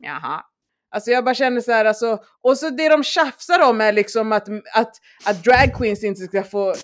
[0.00, 0.42] jaha.
[0.96, 4.32] Alltså jag bara känner så här, alltså, och så det de tjafsar om är liksom
[4.32, 6.74] att, att, att drag queens inte ska få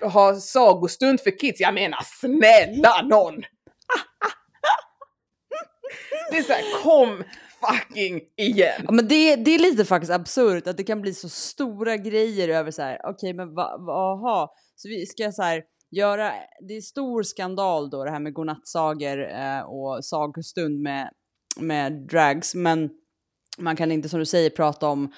[0.00, 1.60] ha sagostund för kids.
[1.60, 3.34] Jag menar snälla någon!
[6.30, 7.24] Det är så här, kom
[7.60, 8.82] fucking igen!
[8.84, 12.48] Ja, men det, det är lite faktiskt absurt att det kan bli så stora grejer
[12.48, 13.00] över så här.
[13.04, 14.54] Okej, men vad, va, aha.
[14.76, 16.32] Så vi ska så här göra.
[16.68, 21.10] Det är stor skandal då det här med godnattsagor eh, och sagostund med
[21.56, 22.90] med drags, men
[23.60, 25.12] man kan inte som du säger prata om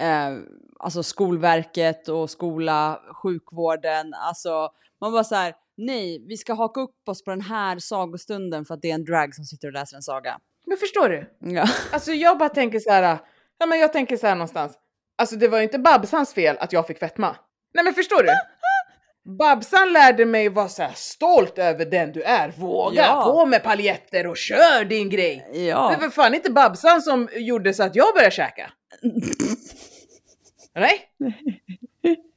[0.00, 0.38] eh,
[0.78, 4.70] alltså Skolverket och skola, sjukvården, alltså
[5.00, 8.74] man bara så här, nej, vi ska haka upp oss på den här sagostunden för
[8.74, 10.38] att det är en drag som sitter och läser en saga.
[10.66, 11.36] Men förstår du?
[11.54, 11.66] Ja.
[11.92, 13.18] Alltså jag bara tänker så här,
[13.58, 14.78] ja men jag tänker så här någonstans.
[15.18, 17.36] Alltså det var ju inte Babsans fel att jag fick fetma.
[17.74, 18.28] Nej men förstår du?
[19.38, 22.48] Babsan lärde mig vara så stolt över den du är.
[22.56, 23.24] Våga Ja.
[23.24, 25.48] på med paljetter och kör din grej.
[25.52, 25.94] Ja.
[25.94, 28.70] Det var fan inte Babsan som gjorde så att jag började käka.
[30.74, 31.00] Nej?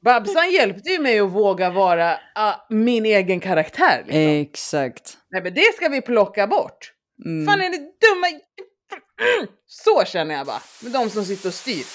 [0.06, 4.04] Babsan hjälpte ju mig att våga vara ah, min egen karaktär.
[4.06, 4.22] Liksom.
[4.22, 5.18] Exakt.
[5.32, 6.94] Nej men det ska vi plocka bort.
[7.26, 7.46] Mm.
[7.46, 8.28] Fan är det dumma...
[9.68, 11.86] Så känner jag bara, med de som sitter och styr.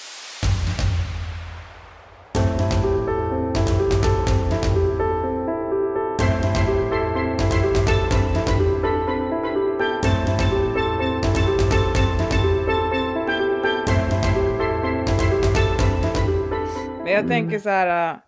[17.25, 18.19] Jag tänker så här, äh,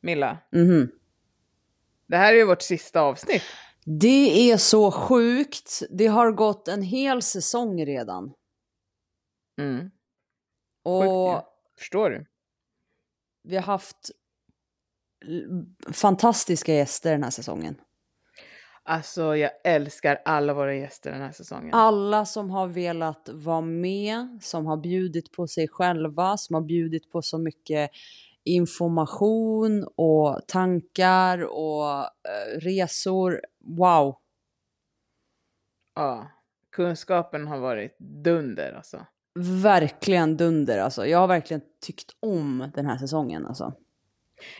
[0.00, 0.38] Milla.
[0.52, 0.90] Mhm.
[2.06, 3.42] Det här är ju vårt sista avsnitt.
[3.84, 5.82] Det är så sjukt.
[5.90, 8.32] Det har gått en hel säsong redan.
[9.60, 9.90] Mm.
[10.82, 11.40] Och ju.
[11.78, 12.26] Förstår du?
[13.48, 14.10] vi har haft
[15.92, 17.80] fantastiska gäster den här säsongen.
[18.82, 21.74] Alltså jag älskar alla våra gäster den här säsongen.
[21.74, 27.12] Alla som har velat vara med, som har bjudit på sig själva, som har bjudit
[27.12, 27.90] på så mycket
[28.44, 33.40] information och tankar och eh, resor.
[33.60, 34.16] Wow!
[35.94, 36.30] Ja.
[36.72, 39.06] Kunskapen har varit dunder alltså.
[39.62, 41.06] Verkligen dunder alltså.
[41.06, 43.74] Jag har verkligen tyckt om den här säsongen alltså.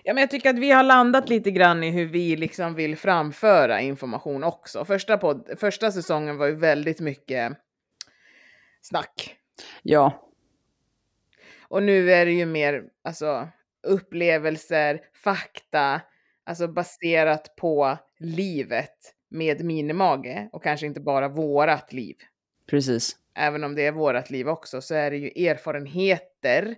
[0.02, 2.96] Ja, men jag tycker att vi har landat lite grann i hur vi liksom vill
[2.96, 4.84] framföra information också.
[4.84, 7.52] Första, podd, första säsongen var ju väldigt mycket
[8.80, 9.36] snack.
[9.82, 10.30] Ja,
[11.68, 13.48] Och nu är det ju mer alltså,
[13.86, 16.00] upplevelser, fakta,
[16.44, 22.16] alltså baserat på livet med minimage och kanske inte bara vårat liv.
[22.66, 23.16] precis.
[23.34, 26.76] Även om det är vårat liv också så är det ju erfarenheter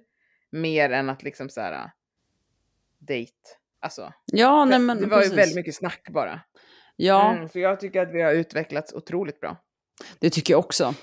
[0.51, 1.91] mer än att liksom så här
[2.99, 3.33] date.
[3.81, 5.33] Alltså, Ja, nej men det var precis.
[5.33, 6.41] ju väldigt mycket snack bara.
[6.97, 9.57] Ja, Mm, så jag tycker att vi har utvecklats otroligt bra.
[10.19, 10.95] det tycker jag också.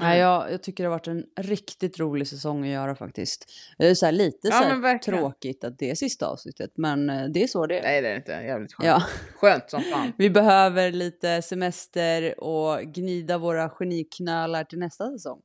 [0.00, 0.30] Nej, Mm.
[0.30, 3.52] jag, jag tycker det har varit en riktigt rolig säsong att göra faktiskt.
[3.78, 7.10] Det är så här lite Ja, så här tråkigt att det är sista avsnittet, men
[7.10, 7.82] eh, det är så det är.
[7.82, 8.86] Nej det är inte, jävligt skönt.
[8.86, 9.02] Ja,
[9.36, 10.12] Skönt som fan.
[10.18, 15.40] vi behöver lite semester och gnida våra geniknölar till nästa säsong.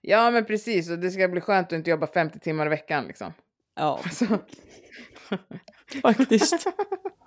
[0.00, 3.04] Ja men precis, och det ska bli skönt att inte jobba 50 timmar i veckan
[3.06, 3.32] liksom.
[3.76, 4.24] Ja, Alltså,
[6.02, 6.66] faktiskt.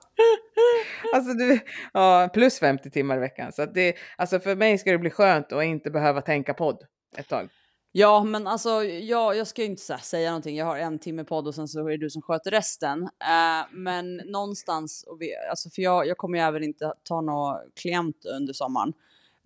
[1.13, 1.59] alltså du,
[1.93, 3.51] ja, plus 50 timmar i veckan.
[3.51, 6.77] Så att det, alltså för mig ska det bli skönt att inte behöva tänka podd
[7.17, 7.49] ett tag.
[7.91, 10.55] Ja, men alltså jag, jag ska inte så säga någonting.
[10.57, 13.01] Jag har en timme podd och sen så är det du som sköter resten.
[13.03, 17.55] Eh, men någonstans, och vi, alltså för jag, jag kommer ju även inte ta någon
[17.81, 18.93] klient under sommaren.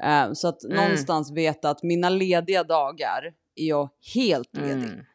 [0.03, 0.77] Eh, så att Mm.
[0.77, 4.71] någonstans veta att mina lediga dagar är jag helt ledig.
[4.83, 5.05] Mm.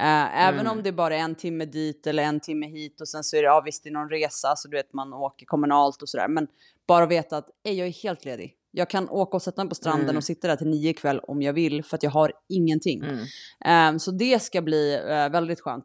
[0.00, 0.72] Eh, även Mm.
[0.72, 3.42] om det bara är en timme dit eller en timme hit och sen så är
[3.42, 6.28] det, ja visst det är någon resa så du vet man åker kommunalt och sådär.
[6.28, 6.46] Men
[6.88, 8.56] bara veta att ej, jag är helt ledig.
[8.72, 10.16] Jag kan åka och sätta mig på stranden Mm.
[10.16, 13.02] och sitta där till nio ikväll om jag vill för att jag har ingenting.
[13.04, 13.24] Mm.
[13.64, 15.84] Ehm, så det ska bli eh, väldigt skönt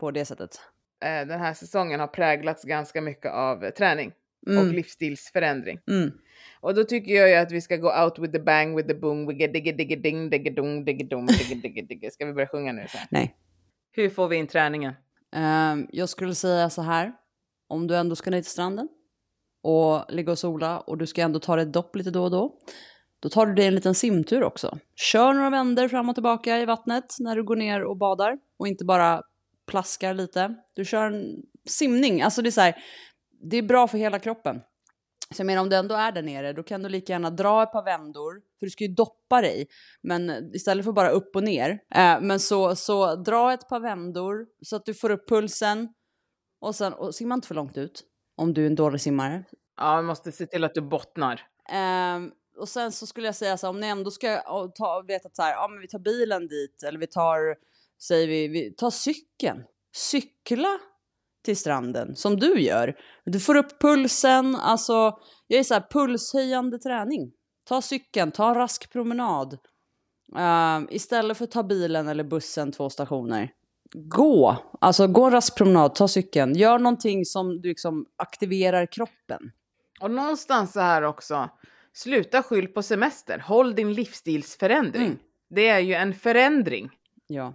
[0.00, 0.60] på det sättet.
[1.04, 4.12] Eh, Den här säsongen har präglats ganska mycket av träning
[4.46, 5.78] och Mm, livsstilsförändring.
[5.90, 6.10] mm.
[6.60, 8.94] Och då tycker jag ju att vi ska gå out with the bang with the
[8.94, 12.10] boom, wigga digga digga ding digga dong digga dong digga digga digga.
[12.10, 13.00] Ska vi börja sjunga nu sen?
[13.10, 13.34] Nej.
[13.96, 14.94] Hur får vi in träningen?
[15.32, 17.12] Ehm, jag skulle säga så här.
[17.68, 18.88] Om du ändå ska ner till stranden
[19.62, 22.30] och ligga och sola och du ska ändå ta dig ett dopp lite då och
[22.30, 22.58] då.
[23.20, 24.78] Då tar du dig en liten simtur också.
[24.96, 28.68] Kör några vändor fram och tillbaka i vattnet när du går ner och badar och
[28.68, 29.22] inte bara
[29.66, 30.54] plaskar lite.
[30.74, 32.74] Du kör en simning, alltså det är så här,
[33.50, 34.60] det är bra för hela kroppen.
[35.30, 37.62] Så jag menar om du ändå är där nere, då kan du lika gärna dra
[37.62, 39.66] ett par vändor, för du ska ju doppa dig.
[40.02, 44.46] Men istället för bara upp och ner, eh, men så, så dra ett par vändor
[44.62, 45.88] så att du får upp pulsen.
[46.60, 48.04] Och sen, och simma inte för långt ut,
[48.36, 49.44] om du är en dålig simmare.
[49.76, 51.40] Ja, vi måste se till att du bottnar.
[51.72, 54.42] Ehm, och sen så skulle jag säga så här, om ni ändå ska
[54.74, 57.56] ta, vet att så här, ja men vi tar bilen dit, eller vi tar,
[58.02, 59.64] säger vi, vi tar cykeln.
[59.92, 60.78] Cykla
[61.44, 62.94] till stranden, som du gör.
[63.24, 67.32] Du får upp pulsen, alltså, jag är så här pulshöjande träning.
[67.68, 69.58] Ta cykeln, ta en rask promenad.
[70.36, 73.50] Ehm, istället för att ta bilen eller bussen två stationer.
[73.92, 76.54] Gå, alltså gå en rask promenad, ta cykeln.
[76.54, 79.40] Gör någonting som du liksom aktiverar kroppen.
[80.00, 81.48] Och någonstans så här också,
[81.92, 83.38] sluta skyll på semester.
[83.38, 85.06] Håll din livsstilsförändring.
[85.06, 85.18] Mm.
[85.50, 86.90] det är ju en förändring.
[87.26, 87.54] Ja.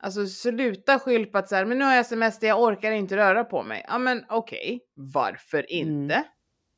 [0.00, 3.16] Alltså sluta skyll på att så här, men nu har jag semester, jag orkar inte
[3.16, 3.84] röra på mig.
[3.88, 6.14] Ja men okej, varför inte?
[6.14, 6.26] Mm.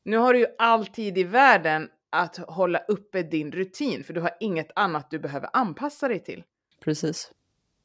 [0.03, 4.21] Nu har du ju all tid i världen att hålla uppe din rutin, för du
[4.21, 6.43] har inget annat du behöver anpassa dig till.
[6.83, 7.31] Precis.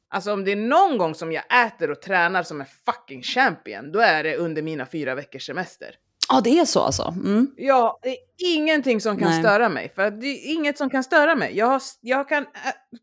[0.09, 3.91] Alltså om det är någon gång som jag äter och tränar som en fucking champion,
[3.91, 5.95] då är det under mina fyra veckors semester.
[6.29, 7.13] Ja, det är så alltså.
[7.17, 7.47] Mm.
[7.57, 9.39] Ja, det är ingenting som kan Nej.
[9.39, 9.91] störa mig.
[9.95, 11.57] För det är inget som kan störa mig.
[11.57, 12.49] Jag, jag kan äh,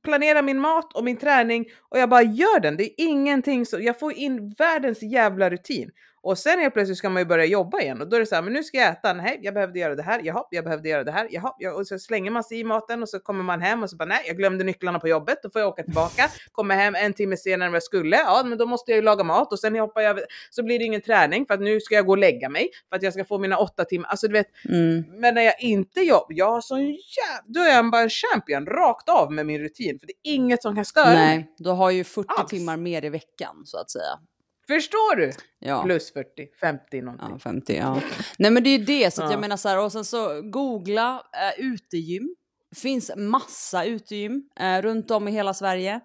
[0.04, 2.76] planera min mat och min träning och jag bara gör den.
[2.76, 5.90] Det är ingenting som, jag får in världens jävla rutin.
[6.26, 8.34] Och sen helt plötsligt ska man ju börja jobba igen och då är det så
[8.34, 10.88] här, men nu ska jag äta, nej jag behövde göra det här, jaha, jag behövde
[10.88, 13.42] göra det här, jaha, ja, och så slänger man sig i maten och så kommer
[13.44, 15.82] man hem och så bara nej, jag glömde nycklarna på jobbet, då får jag åka
[15.82, 18.96] tillbaka, kommer hem en timme senare än vad jag skulle, ja men då måste jag
[18.96, 21.60] ju laga mat och sen hoppar jag, över- så blir det ingen träning för att
[21.60, 24.08] nu ska jag gå och lägga mig för att jag ska få mina åtta timmar,
[24.08, 25.04] alltså du vet, Mm.
[25.20, 28.66] men när jag inte jobbar, jag har sån jävla, då är jag bara en champion
[28.66, 31.12] rakt av med min rutin för det är inget som kan störa.
[31.14, 32.50] Nej, du har ju 40 Alls.
[32.50, 34.18] timmar mer i veckan så att säga.
[34.68, 35.32] Förstår du?
[35.58, 35.82] Ja.
[35.82, 36.28] Plus 40,
[36.60, 37.28] 50 någonting.
[37.30, 38.00] Ja, 50, ja.
[38.38, 39.30] Nej men det är ju det, så Ja.
[39.30, 41.22] jag menar så här, och sen så googla
[41.58, 42.34] eh, utegym.
[42.76, 46.00] finns massa utegym eh, runt om i hela Sverige.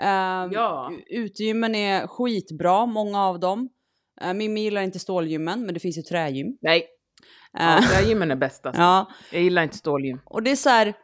[0.00, 0.92] Eh, Ja.
[1.10, 3.68] Utegymmen är skitbra, många av dem.
[4.20, 6.46] Eh, Mimmi gillar inte stålgymmen, men det finns ju trägym.
[6.62, 6.86] Nej,
[7.58, 8.82] Eh, ja, trägymmen är bäst alltså.
[8.82, 10.20] ja, Jag gillar inte stålgym.
[10.24, 10.94] och det är så här,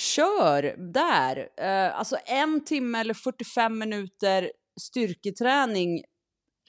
[0.00, 1.48] kör där.
[1.60, 6.02] Eh, alltså en timme eller 45 minuter styrketräning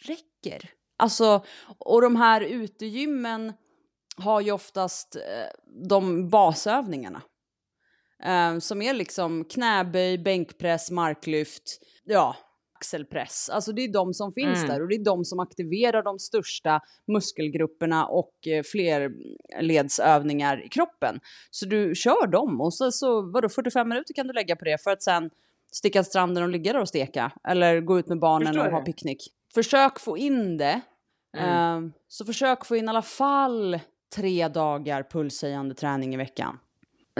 [0.02, 0.70] räcker.
[0.98, 1.44] Alltså,
[1.78, 3.54] och de här utegymmen
[4.18, 5.22] har ju oftast eh,
[5.90, 7.22] de basövningarna.
[8.24, 12.36] Eh, som är liksom knäböj, bänkpress, marklyft, ja,
[12.84, 13.50] axelpress.
[13.50, 14.70] Alltså det är de som finns Mm.
[14.70, 21.20] där och det är de som aktiverar de största muskelgrupperna och eh, flerledsövningar i kroppen.
[21.52, 24.84] Så du kör dem och så, så vadå, 45 minuter kan du lägga på det
[24.84, 25.30] för att sen
[25.72, 27.32] sticka stranden och ligga där och steka.
[27.48, 29.22] Eller gå ut med barnen Förstår och ha picknick.
[29.54, 30.82] Försök få in det.
[31.38, 31.86] Mm.
[31.86, 33.80] Eh, så försök få in i alla fall
[34.16, 36.60] tre dagar pulshöjande träning i veckan.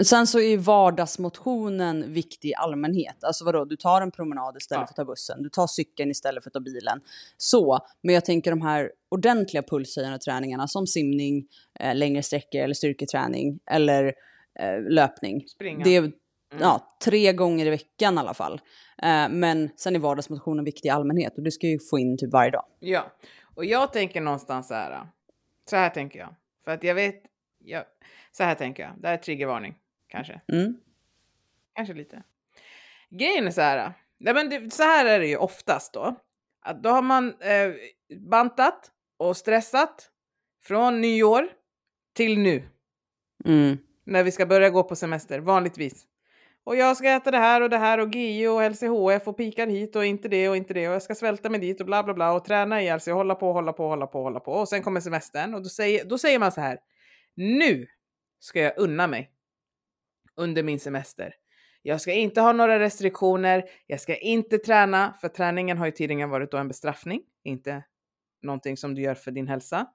[0.02, 3.24] Sen så är vardagsmotionen viktig i allmänhet.
[3.24, 4.86] Alltså vadå, du tar en promenad istället Ja.
[4.86, 5.42] för att ta bussen.
[5.42, 7.00] Du tar cykeln istället för att ta bilen.
[7.36, 11.46] Så, men jag tänker de här ordentliga pulshöjande träningarna som simning,
[11.80, 14.14] eh, längre sträckor eller styrketräning eller
[14.58, 15.48] eh, löpning.
[15.48, 15.84] Springa.
[15.84, 16.12] Det är
[16.60, 18.60] ja, tre gånger i veckan i alla fall.
[19.02, 22.32] Eh, men sen är vardagsmotionen viktig i allmänhet och det ska ju få in typ
[22.32, 22.64] varje dag.
[22.78, 23.12] Ja,
[23.54, 25.06] och jag tänker någonstans så här.
[25.70, 26.34] Så här tänker jag.
[26.64, 27.22] För att jag vet,
[27.58, 27.84] jag,
[28.32, 28.92] så här tänker jag.
[28.98, 29.74] Det här är triggervarning,
[30.08, 30.40] kanske.
[30.52, 30.76] Mm.
[31.74, 32.22] Kanske lite.
[33.10, 33.92] Grejen är så här.
[34.18, 36.14] Nej, men det, så här är det ju oftast då.
[36.60, 37.72] Att då har man eh,
[38.18, 40.10] bantat och stressat
[40.62, 41.48] från nyår
[42.14, 42.62] till nu.
[43.44, 43.78] Mm.
[44.04, 46.06] när vi ska börja gå på semester, vanligtvis.
[46.64, 49.66] Och jag ska äta det här och det här och GI och LCHF och pikar
[49.66, 52.02] hit och inte det och inte det och jag ska svälta mig dit och bla
[52.02, 54.52] bla bla och träna ihjäl sig och hålla på, hålla på, hålla på, hålla på
[54.52, 56.78] och sen kommer semestern och då säger, då säger man så här.
[57.34, 57.86] Nu
[58.40, 59.30] ska jag unna mig
[60.36, 61.34] under min semester.
[61.82, 63.64] Jag ska inte ha några restriktioner.
[63.86, 67.84] Jag ska inte träna, för träningen har ju tidigare varit då en bestraffning, inte
[68.42, 69.86] någonting som du gör för din hälsa.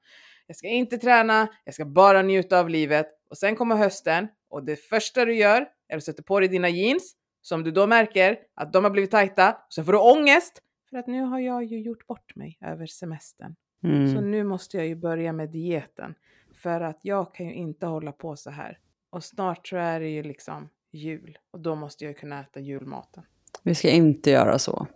[0.48, 3.08] Jag ska inte träna, jag ska bara njuta av livet.
[3.30, 7.16] Och sen kommer hösten och det första du gör att sätta på dig dina jeans
[7.42, 9.58] som du då märker att de har blivit tajta.
[9.70, 13.56] Så får du ångest för att nu har jag ju gjort bort mig över semestern.
[13.82, 14.32] Så Mm.
[14.32, 16.16] nu måste jag ju börja med dieten.
[16.62, 18.80] För att jag kan ju inte hålla på så här.
[19.10, 21.38] Och snart så är det ju liksom jul.
[21.52, 23.24] Och då måste jag kunna äta julmaten.
[23.64, 24.88] Vi ska inte göra så.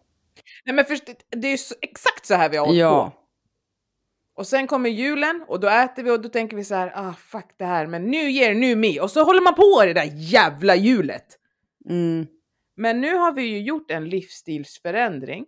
[0.65, 3.13] Nej men först, det är ju så, exakt så här vi har hållit Ja.
[3.15, 3.22] på.
[4.35, 7.13] Och sen kommer julen och då äter vi och då tänker vi så här, ah
[7.13, 8.99] fuck det här, men new year, new me.
[8.99, 11.39] Och så håller man på det där jävla hjulet.
[11.89, 12.27] Mm.
[12.75, 15.45] Men nu har vi ju gjort en livsstilsförändring.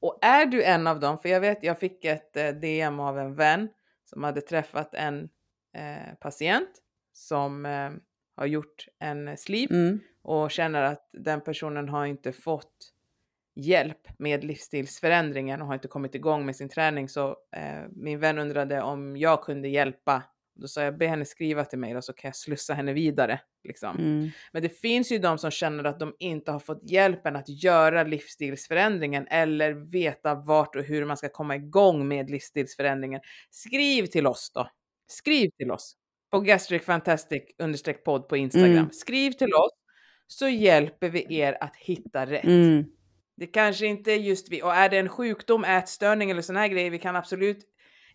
[0.00, 3.18] Och är du en av dem, för jag vet jag fick ett eh, DM av
[3.18, 3.68] en vän
[4.04, 5.28] som hade träffat en
[5.76, 6.68] eh, patient
[7.12, 7.90] som eh,
[8.36, 10.00] har gjort en sleeve Mm.
[10.22, 12.92] och känner att den personen har inte fått
[13.56, 17.08] hjälp med livsstilsförändringen och har inte kommit igång med sin träning.
[17.08, 20.22] Så eh, min vän undrade om jag kunde hjälpa.
[20.54, 23.40] Då sa jag be henne skriva till mig då, så kan jag slussa henne vidare.
[23.64, 23.96] Liksom.
[23.98, 24.30] Mm.
[24.52, 28.02] Men det finns ju de som känner att de inte har fått hjälpen att göra
[28.02, 33.20] livsstilsförändringen eller veta vart och hur man ska komma igång med livsstilsförändringen.
[33.50, 34.68] Skriv till oss då.
[35.06, 35.96] Skriv till oss
[36.30, 38.72] på gastric fantastic understreck podd på Instagram.
[38.72, 38.90] Mm.
[38.90, 39.72] Skriv till oss
[40.26, 42.44] så hjälper vi er att hitta rätt.
[42.44, 42.84] Mm.
[43.36, 46.68] Det kanske inte är just vi, och är det en sjukdom, ätstörning eller sån här
[46.68, 47.58] grejer, vi kan absolut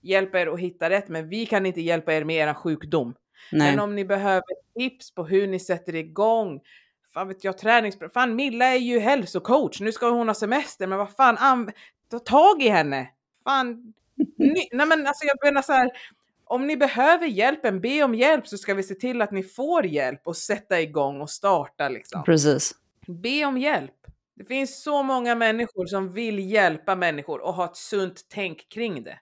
[0.01, 3.15] hjälpa er att hitta rätt, men vi kan inte hjälpa er med er sjukdom.
[3.51, 3.72] Nej.
[3.72, 4.43] Men om ni behöver
[4.80, 6.61] tips på hur ni sätter igång
[7.13, 7.97] fan vet jag, tränings...
[8.13, 11.72] Fan Milla är ju hälsocoach, nu ska hon ha semester, men vad fan, an...
[12.09, 13.09] ta tag i henne!
[13.43, 13.93] Fan,
[14.38, 14.67] Ny...
[14.72, 15.91] nej men alltså jag menar så här,
[16.45, 19.86] om ni behöver hjälpen, be om hjälp så ska vi se till att ni får
[19.86, 22.24] hjälp och sätta igång och starta liksom.
[22.24, 22.76] Precis.
[23.07, 24.00] Be om hjälp.
[24.41, 29.03] Det finns så många människor som vill hjälpa människor och ha ett sunt tänk kring
[29.03, 29.19] det.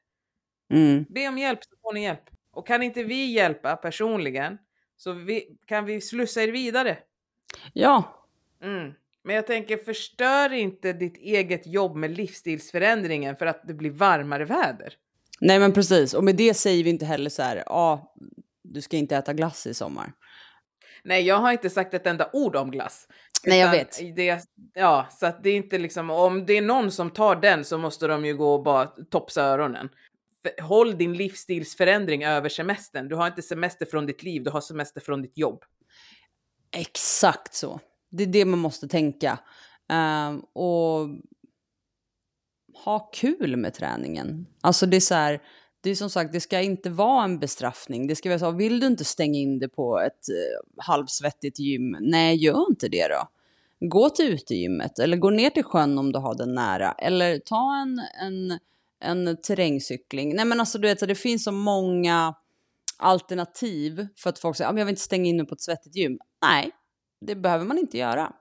[0.73, 1.05] Mm.
[1.09, 2.29] Be om hjälp så får ni hjälp.
[2.51, 4.57] Och kan inte vi hjälpa personligen
[4.97, 6.97] så vi, kan vi slussa er vidare.
[7.73, 8.25] Ja,
[8.63, 8.93] Mm.
[9.23, 14.45] Men jag tänker förstör inte ditt eget jobb med livsstilsförändringen för att det blir varmare
[14.45, 14.93] väder.
[15.41, 16.13] nej men precis.
[16.13, 18.15] Och med det säger vi inte heller så här, ja,
[18.63, 20.13] du ska inte äta glass i sommar.
[21.03, 23.07] Nej, jag har inte sagt ett enda ord om glass.
[23.45, 24.15] Nej, jag vet.
[24.15, 24.43] Det,
[24.73, 27.77] ja, så att det är inte liksom, om det är någon som tar den så
[27.77, 29.89] måste de ju gå och bara topsa öronen.
[30.61, 33.07] Håll din livsstilsförändring över semestern.
[33.07, 35.63] Du har inte semester från ditt liv, du har semester från ditt jobb.
[36.75, 37.79] Exakt så.
[38.11, 39.39] Det är det man måste tänka.
[39.89, 41.07] Ehm, och
[42.85, 44.47] ha kul med träningen.
[44.61, 45.41] Alltså det är så här,
[45.81, 48.07] det är som sagt, det ska inte vara en bestraffning.
[48.07, 51.97] Det ska vara så, vill du inte stänga in dig på ett eh, halvsvettigt gym?
[51.99, 53.29] Nej, gör inte det då.
[53.87, 56.91] Gå till utegymmet eller gå ner till sjön om du har den nära.
[56.91, 58.59] Eller ta en, en,
[58.99, 60.35] en terrängcykling.
[60.35, 62.35] Nej men alltså du vet, så det finns så många
[62.97, 65.95] alternativ för att folk säger att jag vill inte stänga in mig på ett svettigt
[65.95, 66.19] gym.
[66.41, 66.71] Nej,
[67.25, 68.33] det behöver man inte göra.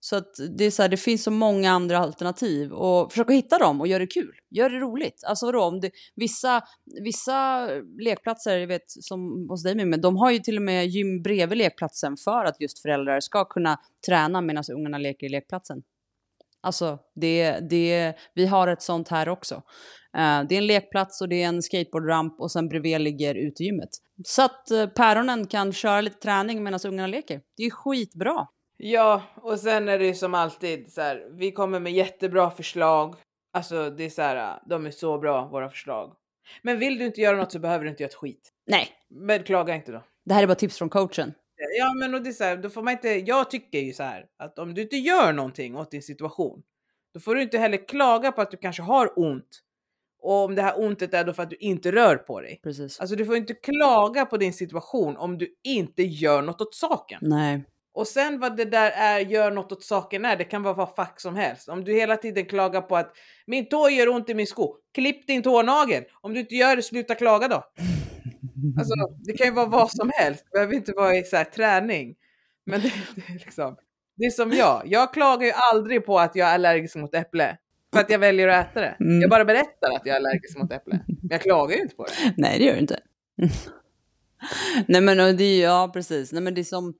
[0.00, 3.36] Så att det är så här, det finns så många andra alternativ och försök att
[3.36, 4.34] hitta dem och gör det kul.
[4.50, 5.24] Gör det roligt.
[5.26, 6.62] Alltså vadå, om det, vissa,
[7.04, 7.68] vissa
[8.00, 11.58] lekplatser, jag vet som hos dig Mimmi, de har ju till och med gym bredvid
[11.58, 15.82] lekplatsen för att just föräldrar ska kunna träna medan ungarna leker i lekplatsen.
[16.60, 19.54] Alltså, det, det, vi har ett sånt här också.
[19.54, 23.88] Uh, det är en lekplats och det är en skateboardramp och sen bredvid ligger utegymmet.
[24.24, 27.40] Så att uh, päronen kan köra lite träning medan ungarna leker.
[27.56, 28.46] Det är skitbra.
[28.80, 33.14] Ja, och sen är det ju som alltid så här, vi kommer med jättebra förslag.
[33.52, 36.14] Alltså det är så här, de är så bra våra förslag.
[36.62, 38.52] Men vill du inte göra något så behöver du inte göra ett skit.
[38.66, 40.02] Nej, Men klaga inte då.
[40.24, 41.34] det här är bara tips från coachen.
[41.78, 44.02] Ja, men och det är så här, då får man inte, jag tycker ju så
[44.02, 46.62] här att om du inte gör någonting åt din situation,
[47.14, 49.60] då får du inte heller klaga på att du kanske har ont.
[50.22, 52.60] Och om det här ontet är då för att du inte rör på dig.
[52.62, 53.00] Precis.
[53.00, 57.18] Alltså du får inte klaga på din situation om du inte gör något åt saken.
[57.22, 57.64] Nej.
[57.94, 60.94] Och sen vad det där är, gör något åt saken är, det kan vara vad
[60.94, 61.68] fack som helst.
[61.68, 63.12] Om du hela tiden klagar på att
[63.46, 66.04] min tå gör ont i min sko, klipp din tånagel.
[66.20, 67.64] Om du inte gör det, sluta klaga då.
[68.78, 71.44] Alltså, det kan ju vara vad som helst, det behöver inte vara i så här,
[71.44, 72.14] träning.
[72.66, 73.76] Men det, det, är liksom,
[74.16, 77.56] det är som jag, jag klagar ju aldrig på att jag är allergisk mot äpple.
[77.92, 78.96] För att jag väljer att äta det.
[79.00, 79.20] Mm.
[79.20, 81.00] Jag bara berättar att jag är allergisk mot äpple.
[81.06, 82.34] Men jag klagar ju inte på det.
[82.36, 83.00] Nej, det gör du inte.
[84.86, 86.32] Nej, men det är ja, precis.
[86.32, 86.94] Nej, men det är som.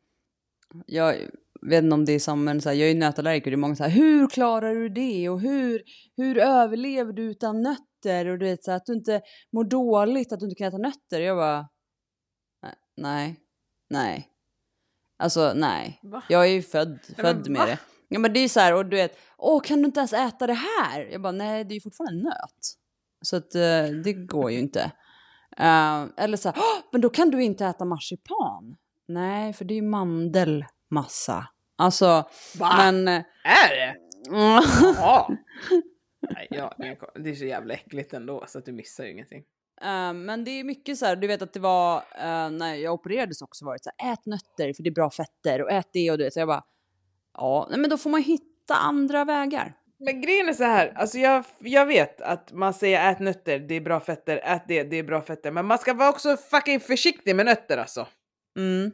[0.87, 1.17] Jag
[1.63, 3.51] vet inte om det är som, men så här, jag är ju nötallergiker.
[3.51, 5.29] Det är många så här, hur klarar du det?
[5.29, 5.83] Och hur,
[6.17, 8.27] hur överlever du utan nötter?
[8.27, 9.21] Och du vet så här, att du inte
[9.53, 11.21] mår dåligt, att du inte kan äta nötter.
[11.21, 11.69] Jag bara,
[12.63, 13.37] "Nej, nej,
[13.91, 14.29] nej.
[15.19, 16.01] Alltså nej.
[16.03, 16.23] Va?
[16.29, 17.67] Jag är ju född, men född med va?
[17.67, 17.79] det.
[18.09, 20.47] Ja men det är så här, och du vet, åh kan du inte ens äta
[20.47, 20.53] det
[20.83, 21.01] här?
[21.13, 22.75] Jag bara, nej det är ju fortfarande en nöt.
[23.23, 24.81] Så att eh, det går ju inte.
[25.57, 28.77] Eh, eller så här, "Åh, men då kan du inte äta marsipan.
[29.09, 31.47] Nej, för det är ju mandelmassa.
[31.77, 32.29] Alltså,
[32.59, 32.75] Va?
[32.93, 33.09] men...
[33.09, 33.97] eh, Är det?
[34.31, 35.37] Jaha.
[36.31, 36.75] Nej, ja,
[37.15, 39.45] det är- så jävla äckligt ändå så att du missar ju ingenting.
[39.83, 42.95] eh, men det är mycket så här, du vet att det var, eh, när jag
[42.95, 45.89] opererades också var det så här, ät nötter för det är bra fetter och ät
[45.93, 46.33] det och det.
[46.33, 46.65] Så jag bara,
[47.35, 49.75] ja, nej, men då får man hitta andra vägar.
[50.01, 53.75] Men grejen är så här, alltså jag, jag vet att man säger ät nötter, det
[53.75, 55.51] är bra fetter, ät det, det är bra fetter.
[55.51, 58.07] Men man ska vara också fucking försiktig med nötter alltså.
[58.59, 58.91] Mm.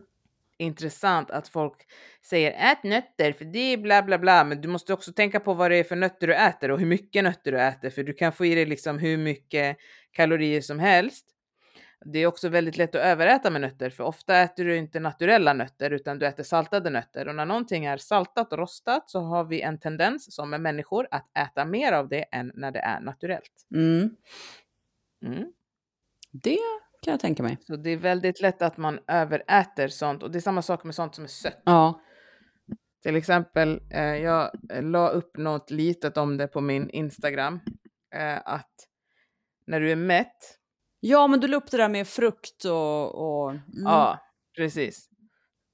[0.58, 1.86] Intressant att folk
[2.22, 4.44] säger ät nötter för det är bla bla bla.
[4.44, 6.86] Men du måste också tänka på vad det är för nötter du äter och hur
[6.86, 7.90] mycket nötter du äter.
[7.90, 9.76] För du kan få i dig liksom hur mycket
[10.12, 11.26] kalorier som helst.
[12.04, 15.52] Det är också väldigt lätt att överäta med nötter för ofta äter du inte naturella
[15.52, 19.44] nötter utan du äter saltade nötter och när någonting är saltat och rostat så har
[19.44, 23.00] vi en tendens som är människor att äta mer av det än när det är
[23.00, 23.66] naturellt.
[23.74, 24.16] Mm.
[25.26, 25.52] Mm.
[26.32, 26.58] Det
[27.04, 27.58] kan jag tänka mig.
[27.60, 30.94] Så det är väldigt lätt att man överäter sånt och det är samma sak med
[30.94, 31.62] sånt som är sött.
[31.64, 32.00] Ja.
[33.02, 34.50] Till exempel, eh, jag
[34.82, 37.60] la upp något litet om det på min Instagram.
[38.14, 38.74] Eh, att
[39.66, 40.58] när du är mätt,
[41.06, 43.14] Ja, men du la upp det där med frukt och...
[43.14, 43.62] och mm.
[43.84, 44.18] ja
[44.56, 45.08] precis.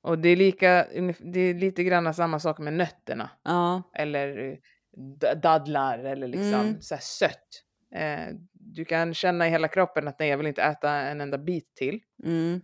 [0.02, 0.86] Och det är, lika,
[1.32, 3.30] det är lite grann samma sak med nötterna.
[3.44, 3.82] Ja.
[3.96, 6.80] Eller eh, dadlar eller liksom Mm.
[6.80, 7.48] så här sött.
[7.94, 11.38] Eh, du kan känna i hela kroppen att nej, jag vill inte äta en enda
[11.38, 12.00] bit till.
[12.24, 12.60] Mm.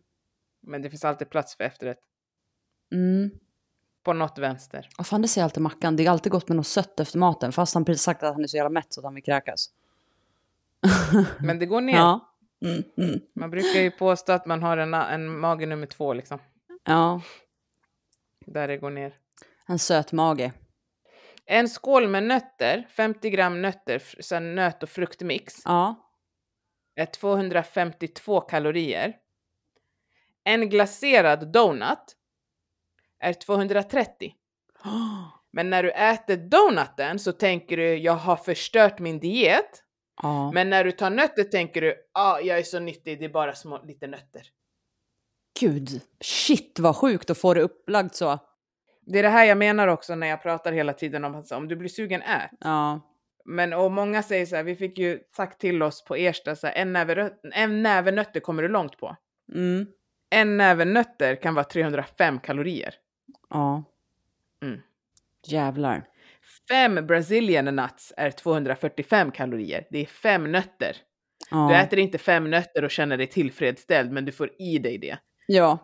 [0.63, 1.99] Men det finns alltid plats för efterrätt.
[2.93, 3.31] Mm.
[4.05, 4.89] på något vänster.
[4.99, 7.53] Vad fan det säger alltid Mackan, det är alltid gott med något sött efter maten
[7.53, 9.71] fast han precis sagt att han är så jävla mätt så att han vill kräkas.
[11.41, 11.97] Men det går ner.
[11.97, 12.33] Ja.
[12.65, 13.21] Mm, mm.
[13.35, 16.39] Man brukar ju påstå att man har en, en mage nummer två liksom.
[16.85, 17.21] Ja,
[18.47, 19.15] Där det går ner.
[19.67, 20.53] en söt mage.
[21.47, 24.03] En skål med nötter, 50 gram nötter,
[24.35, 25.95] här nöt och fruktmix, Ja.
[26.97, 29.17] är 252 kalorier.
[30.45, 32.17] En glaserad donut
[33.19, 34.35] är 230.
[35.53, 39.83] Men när du äter donuten så tänker du jag har förstört min diet.
[40.23, 40.53] Ja.
[40.53, 43.55] Men när du tar nötter tänker du ah, jag är så nyttig, det är bara
[43.55, 44.43] små, lite nötter.
[45.61, 45.89] Gud,
[46.21, 48.39] shit vad sjukt att få det upplagt så.
[49.07, 51.69] Det är det här jag menar också när jag pratar hela tiden om att om
[51.69, 52.51] du blir sugen ät.
[52.61, 53.01] Ja.
[53.45, 56.67] Men och många säger så här, vi fick ju sagt till oss på Ersta så
[56.67, 59.17] här, en näve, en näve nötter kommer du långt på.
[59.55, 59.87] Mm.
[60.31, 62.95] En näve nötter kan vara 305 kalorier.
[63.51, 63.85] Ja.
[64.63, 64.81] Mm.
[65.47, 66.05] Jävlar.
[66.69, 69.87] Fem Brazilian nuts är 245 kalorier.
[69.91, 70.97] Det är fem nötter.
[71.51, 71.69] Ja.
[71.69, 75.19] Du äter inte fem nötter och känner dig tillfredsställd, men du får i dig det.
[75.47, 75.79] Ja.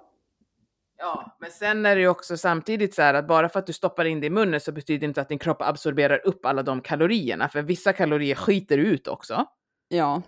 [0.98, 3.72] Ja, men sen är det ju också samtidigt så här att bara för att du
[3.72, 6.62] stoppar in det i munnen så betyder det inte att din kropp absorberar upp alla
[6.62, 9.46] de kalorierna, för vissa kalorier skiter du ut också.
[9.88, 10.22] Ja.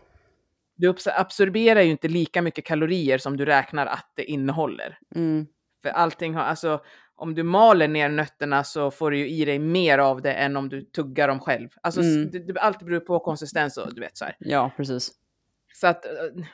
[0.77, 4.99] Du abs- absorberar ju inte lika mycket kalorier som du räknar att det innehåller.
[5.15, 5.47] Mm.
[5.83, 6.81] För allting har, alltså
[7.17, 10.57] om du maler ner nötterna så får du ju i dig mer av det än
[10.57, 11.69] om du tuggar dem själv.
[11.83, 12.31] Alltså Mm.
[12.31, 14.37] det, det, allt beror på konsistens och du vet så här.
[14.39, 15.13] Ja, precis.
[15.75, 16.13] Så att, eh,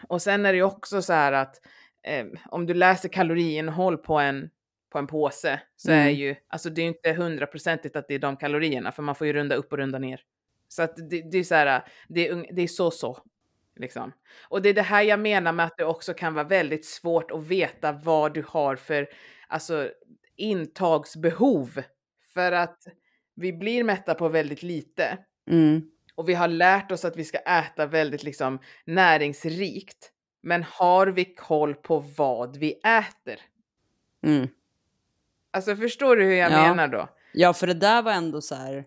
[0.09, 1.57] och sen är det ju också så här att
[2.03, 4.51] eh, om du läser kaloriinnehåll på en,
[4.93, 6.15] på en påse så är Mm.
[6.15, 9.27] ju, alltså det är ju inte hundraprocentigt att det är de kalorierna för man får
[9.27, 10.21] ju runda upp och runda ner.
[10.69, 13.19] Så att det, det är så här, det är, det är så så.
[13.77, 14.13] Liksom.
[14.49, 17.31] Och det är det här jag menar med att det också kan vara väldigt svårt
[17.31, 19.09] att veta vad du har för
[19.49, 19.91] alltså,
[20.37, 21.83] intagsbehov.
[22.35, 22.79] För att
[23.35, 25.19] vi blir mätta på väldigt lite.
[25.51, 25.83] Mm.
[26.15, 30.11] Och vi har lärt oss att vi ska äta väldigt liksom näringsrikt.
[30.43, 33.41] Men har vi koll på vad vi äter?
[34.27, 34.49] Mm.
[35.51, 36.69] Alltså förstår du hur jag Ja.
[36.69, 37.09] menar då?
[37.33, 38.85] Ja, för det där var ändå så här.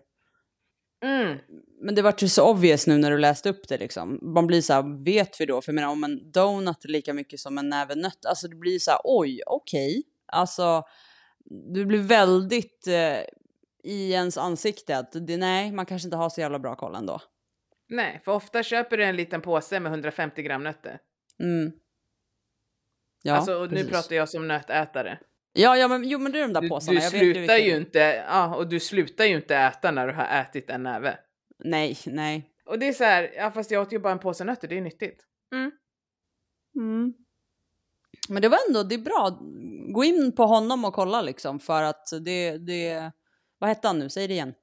[1.04, 1.38] Mm.
[1.80, 4.18] Men det var ju så obvious nu när du läste upp det liksom.
[4.22, 5.62] Man blir så här, vet vi då?
[5.62, 8.26] För jag menar om en donut är lika mycket som en näve nöt.
[8.26, 10.02] Alltså det blir så här, oj, okej.
[10.26, 10.82] Alltså,
[11.74, 13.18] det blir väldigt eh,
[13.84, 17.20] i ens ansikte att det, nej, man kanske inte har så jävla bra koll ändå.
[17.88, 20.98] Nej, för ofta köper du en liten påse med 150 gram nötter.
[21.42, 21.72] Mm.
[23.22, 25.18] Ja, alltså, och nu pratar jag som nötätare.
[25.52, 27.00] Ja, ja, men jo, men det är de där Du, påsarna.
[27.00, 30.40] du slutar ju vilken- inte, ja, och du slutar ju inte äta när du har
[30.40, 31.18] ätit en näve.
[31.58, 32.50] Nej, nej.
[32.66, 34.74] Och det är så här, ja fast jag åt ju bara en påse nötter, det
[34.74, 35.24] är ju nyttigt.
[35.52, 35.70] Mm.
[36.76, 37.14] Mm.
[38.28, 39.38] Men det var ändå, det är bra.
[39.92, 43.12] Gå in på honom och kolla liksom för att det, det,
[43.58, 44.10] vad hette han nu?
[44.10, 44.54] Säg det igen.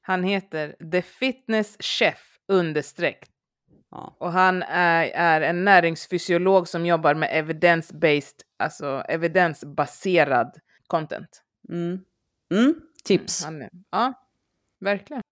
[0.00, 3.29] Han heter The Fitness Chef understreck
[3.90, 4.16] Ja.
[4.18, 11.42] Och han är, är en näringsfysiolog som jobbar med evidence-based, alltså evidensbaserad content.
[11.68, 12.00] Mm.
[12.54, 12.74] Mm.
[13.04, 13.44] Tips.
[13.44, 14.12] Han är, ja,
[14.80, 15.22] verkligen.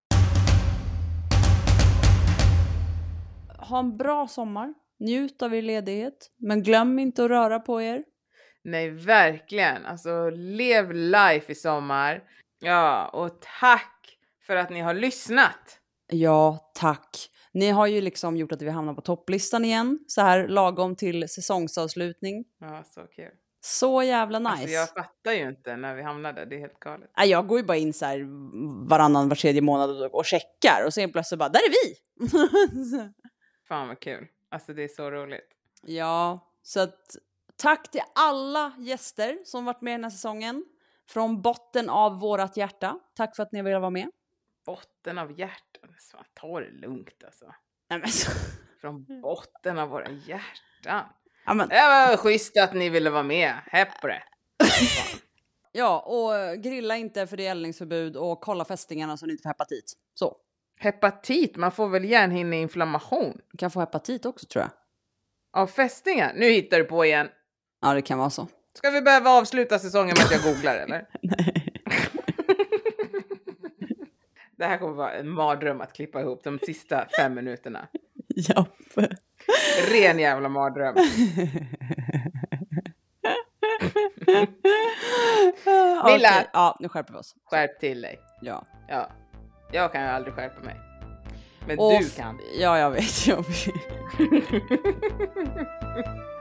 [3.58, 4.74] Ha en bra sommar.
[5.00, 6.30] Njut av er ledighet.
[6.36, 8.04] Men glöm inte att röra på er.
[8.64, 9.86] Nej, verkligen.
[9.86, 12.22] Alltså, lev life i sommar.
[12.60, 15.80] Ja, och tack för att ni har lyssnat.
[16.06, 17.30] Ja, tack.
[17.52, 19.98] Ni har ju liksom gjort att vi hamnar på topplistan igen.
[20.06, 22.44] Så här lagom till säsongsavslutning.
[22.60, 23.30] Ja, så kul.
[23.60, 24.50] Så jävla nice.
[24.50, 26.44] Alltså, jag fattar ju inte när vi hamnade.
[26.44, 27.10] Det är helt galet.
[27.16, 28.26] Nej, jag går ju bara in så här
[28.88, 31.94] varannan, var tredje månad och, checkar och sen plötsligt bara, där är vi!
[33.68, 34.26] Fan vad kul.
[34.48, 35.48] Alltså, det är så roligt.
[35.82, 37.16] ja, så att
[37.56, 40.64] tack till alla gäster som varit med den här säsongen.
[41.10, 42.98] Från botten av vårat hjärta.
[43.16, 44.10] Tack för att ni ville vara med.
[44.68, 45.90] Botten av hjärtat.
[46.12, 47.44] Fan, ta det lugnt alltså.
[47.90, 48.30] Nej, men, så-
[48.80, 51.04] Från botten av våra hjärtan.
[51.46, 53.54] ja, men, Det var schysst att ni ville vara med.
[53.66, 54.22] Hepp på det.
[55.72, 59.42] ja, och eh, grilla inte för det är eldningsförbud och kolla fästingarna så ni inte
[59.42, 59.92] får hepatit.
[60.14, 60.36] Så.
[60.80, 63.40] Hepatit, man får väl hjärnhinneinflammation?
[63.52, 64.70] Du kan få hepatit också tror jag.
[65.62, 66.32] Av fästingar?
[66.36, 67.28] Nu hittar du på igen.
[67.80, 68.48] Ja, det kan vara så.
[68.74, 71.06] Ska vi behöva avsluta säsongen med att jag googlar eller?
[74.58, 77.88] Det här kommer vara en mardröm att klippa ihop de sista fem minuterna.
[78.34, 78.66] Ja.
[79.92, 80.94] Ren jävla mardröm.
[86.06, 86.28] Milla!
[86.28, 87.34] Okej, Ja, nu skärper vi oss.
[87.50, 88.20] Skärp till dig.
[88.40, 88.66] Ja.
[88.88, 89.08] Ja.
[89.72, 90.76] Jag kan ju aldrig skärpa mig.
[91.66, 92.38] Men Och du kan.
[92.58, 93.26] Ja, jag vet.
[93.26, 93.74] Jag vet.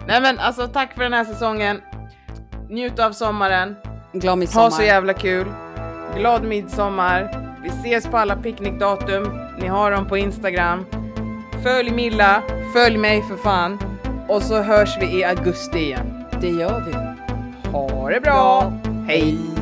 [0.07, 1.81] Nej men alltså tack för den här säsongen.
[2.69, 3.75] Njut av sommaren.
[4.13, 4.63] Glad midsommar.
[4.63, 5.47] Ha så jävla kul.
[6.15, 7.46] glad midsommar.
[7.67, 9.39] Vi ses på alla picknickdatum.
[9.59, 10.85] Ni har dem på Instagram.
[11.63, 12.41] Följ Milla,
[12.73, 13.79] följ mig för fan.
[14.27, 16.23] Och så hörs vi i augusti igen.
[16.41, 16.93] Det gör vi.
[17.71, 18.73] Ha det bra!
[19.07, 19.56] Hej!